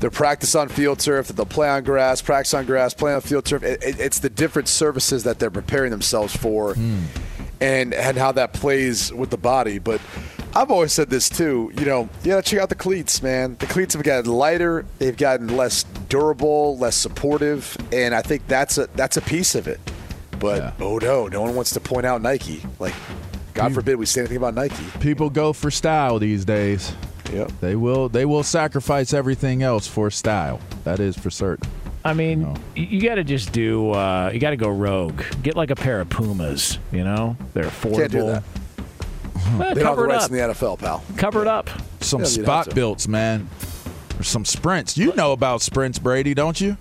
[0.00, 3.20] they're practice on field turf, that they'll play on grass, practice on grass, play on
[3.20, 3.62] field turf.
[3.62, 7.04] It, it, it's the different services that they're preparing themselves for, hmm.
[7.60, 9.78] and and how that plays with the body.
[9.78, 10.00] But
[10.54, 11.72] I've always said this too.
[11.78, 13.56] You know, you gotta check out the cleats, man.
[13.58, 14.84] The cleats have gotten lighter.
[14.98, 19.66] They've gotten less durable, less supportive, and I think that's a that's a piece of
[19.66, 19.80] it.
[20.38, 22.62] But oh no, no one wants to point out Nike.
[22.78, 22.94] Like,
[23.58, 24.84] God forbid we say anything about Nike.
[25.00, 26.94] People go for style these days.
[27.32, 27.52] Yep.
[27.60, 30.60] They will they will sacrifice everything else for style.
[30.84, 31.68] That is for certain.
[32.04, 33.90] I mean, y you got to just do.
[33.90, 35.22] Uh, you got to go rogue.
[35.42, 36.78] Get like a pair of Pumas.
[36.92, 37.96] You know, they're affordable.
[37.98, 38.42] Can't do that.
[39.58, 40.30] Well, they don't have the cover it rights up.
[40.30, 41.04] in the NFL, pal.
[41.16, 41.68] Cover it up.
[42.00, 43.48] Some Yeah, Spot-Bilts, man.
[44.18, 44.96] Or some sprints.
[44.96, 46.76] You know about sprints, Brady, don't you?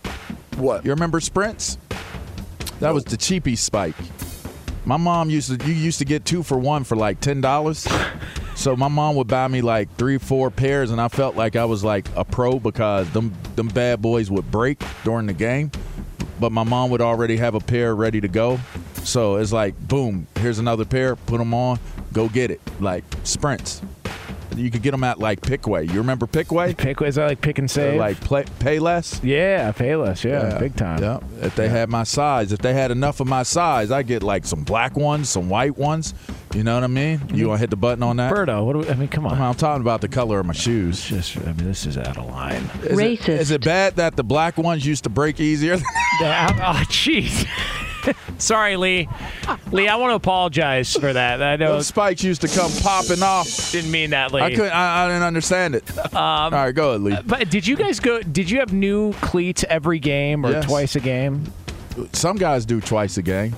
[0.58, 0.86] What?
[0.86, 1.78] You remember sprints?
[2.80, 3.96] That was the cheapie spike.
[4.88, 7.86] My mom used to you used to get two for one for like ten dollars.
[8.56, 11.66] so my mom would buy me like three, four pairs, and I felt like I
[11.66, 15.72] was like a pro because them them bad boys would break during the game.
[16.40, 18.62] But my mom would already have a pair ready to go.
[19.04, 21.80] So it's like, boom, here's another pair, put them on,
[22.14, 22.62] go get it.
[22.80, 23.82] Like sprints.
[24.58, 25.90] You could get them at like Pickway.
[25.92, 26.76] You remember Pickway?
[26.76, 28.00] Pickway is that like pick and They're save?
[28.00, 29.22] like play, pay less.
[29.24, 30.24] yeah, pay less.
[30.24, 31.02] Yeah, big time.
[31.02, 31.20] Yeah.
[31.42, 34.46] If they had my size, if they had enough of my size, I get like
[34.46, 36.14] some black ones, some white ones.
[36.54, 37.12] You know what I mean?
[37.12, 37.48] You mm-hmm.
[37.48, 38.34] want to hit the button on that?
[38.34, 39.40] Berto, what do we, I mean, come on.
[39.40, 41.04] I'm talking about the color of my shoes.
[41.04, 42.64] Just, I mean, this is out of line.
[42.64, 43.20] Racist.
[43.20, 45.78] Is it, is it bad that the black ones used to break easier?
[46.22, 47.48] Yeah, oh, jeez.
[48.38, 49.10] Sorry, Lee.
[49.72, 51.42] Lee, I want to apologize for that.
[51.42, 53.72] I know Those spikes used to come popping off.
[53.72, 54.42] didn't mean that, Lee.
[54.42, 54.72] I couldn't.
[54.72, 55.98] I, I didn't understand it.
[55.98, 57.18] Um, All right, go ahead, Lee.
[57.26, 58.22] But did you guys go?
[58.22, 60.66] Did you have new cleats every game or Yes.
[60.66, 61.52] twice a game?
[62.14, 63.56] Some guys do twice a game.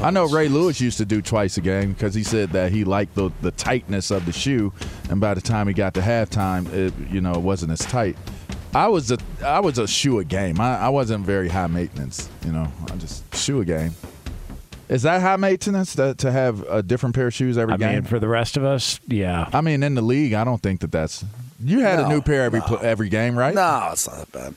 [0.00, 2.82] I know Ray Lewis used to do twice a game because he said that he
[2.82, 4.72] liked the, the tightness of the shoe,
[5.10, 8.16] and by the time he got to halftime, it you know it wasn't as tight.
[8.74, 10.60] I was a I was a shoe a game.
[10.60, 12.28] I, I wasn't very high maintenance.
[12.44, 13.92] You know, I just shoe a game.
[14.88, 17.92] Is that high maintenance to, to have a different pair of shoes every I game?
[17.94, 19.48] mean, for the rest of us, yeah.
[19.52, 21.24] I mean, in the league, I don't think that that's.
[21.64, 23.54] You had a new pair every pl- every game, right?
[23.54, 24.54] No, it's not that bad.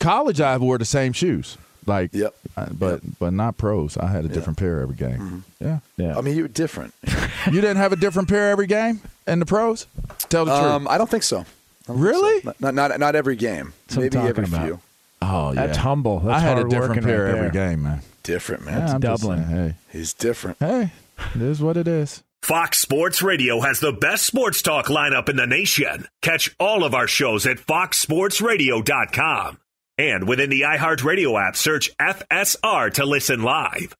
[0.00, 1.58] College, I wore the same shoes.
[1.86, 2.34] Like, Yep.
[2.72, 3.96] but but not pros.
[3.96, 5.18] I had a different pair every game.
[5.18, 5.38] Mm-hmm.
[5.64, 6.16] Yeah, yeah.
[6.18, 6.92] I mean, you're different.
[7.46, 9.86] you didn't have a different pair every game in the pros.
[10.28, 10.92] Tell the Um, truth.
[10.92, 11.44] I don't think so.
[11.88, 12.40] I don't think Really?
[12.42, 12.52] so.
[12.60, 13.72] Not, not not every game.
[13.88, 14.64] That's Maybe every about.
[14.66, 14.80] few.
[15.22, 16.20] Oh yeah, That's humble.
[16.20, 18.02] That's I had a different pair right every game, man.
[18.22, 18.78] Different, man.
[18.86, 19.46] Yeah, I'm just Dublin.
[19.48, 20.58] saying, He's different.
[20.60, 22.22] hey, hey, it is what it is.
[22.42, 26.06] Fox Sports Radio has the best sports talk lineup in the nation.
[26.22, 29.58] Catch all of our shows at foxsportsradio.com.
[29.98, 33.96] And within the iHeartRadio app, search FSR to listen live.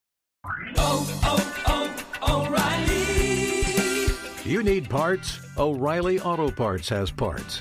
[0.77, 4.07] Oh, oh, oh, O'Reilly.
[4.51, 5.41] You need parts?
[5.59, 7.61] O'Reilly Auto Parts has parts.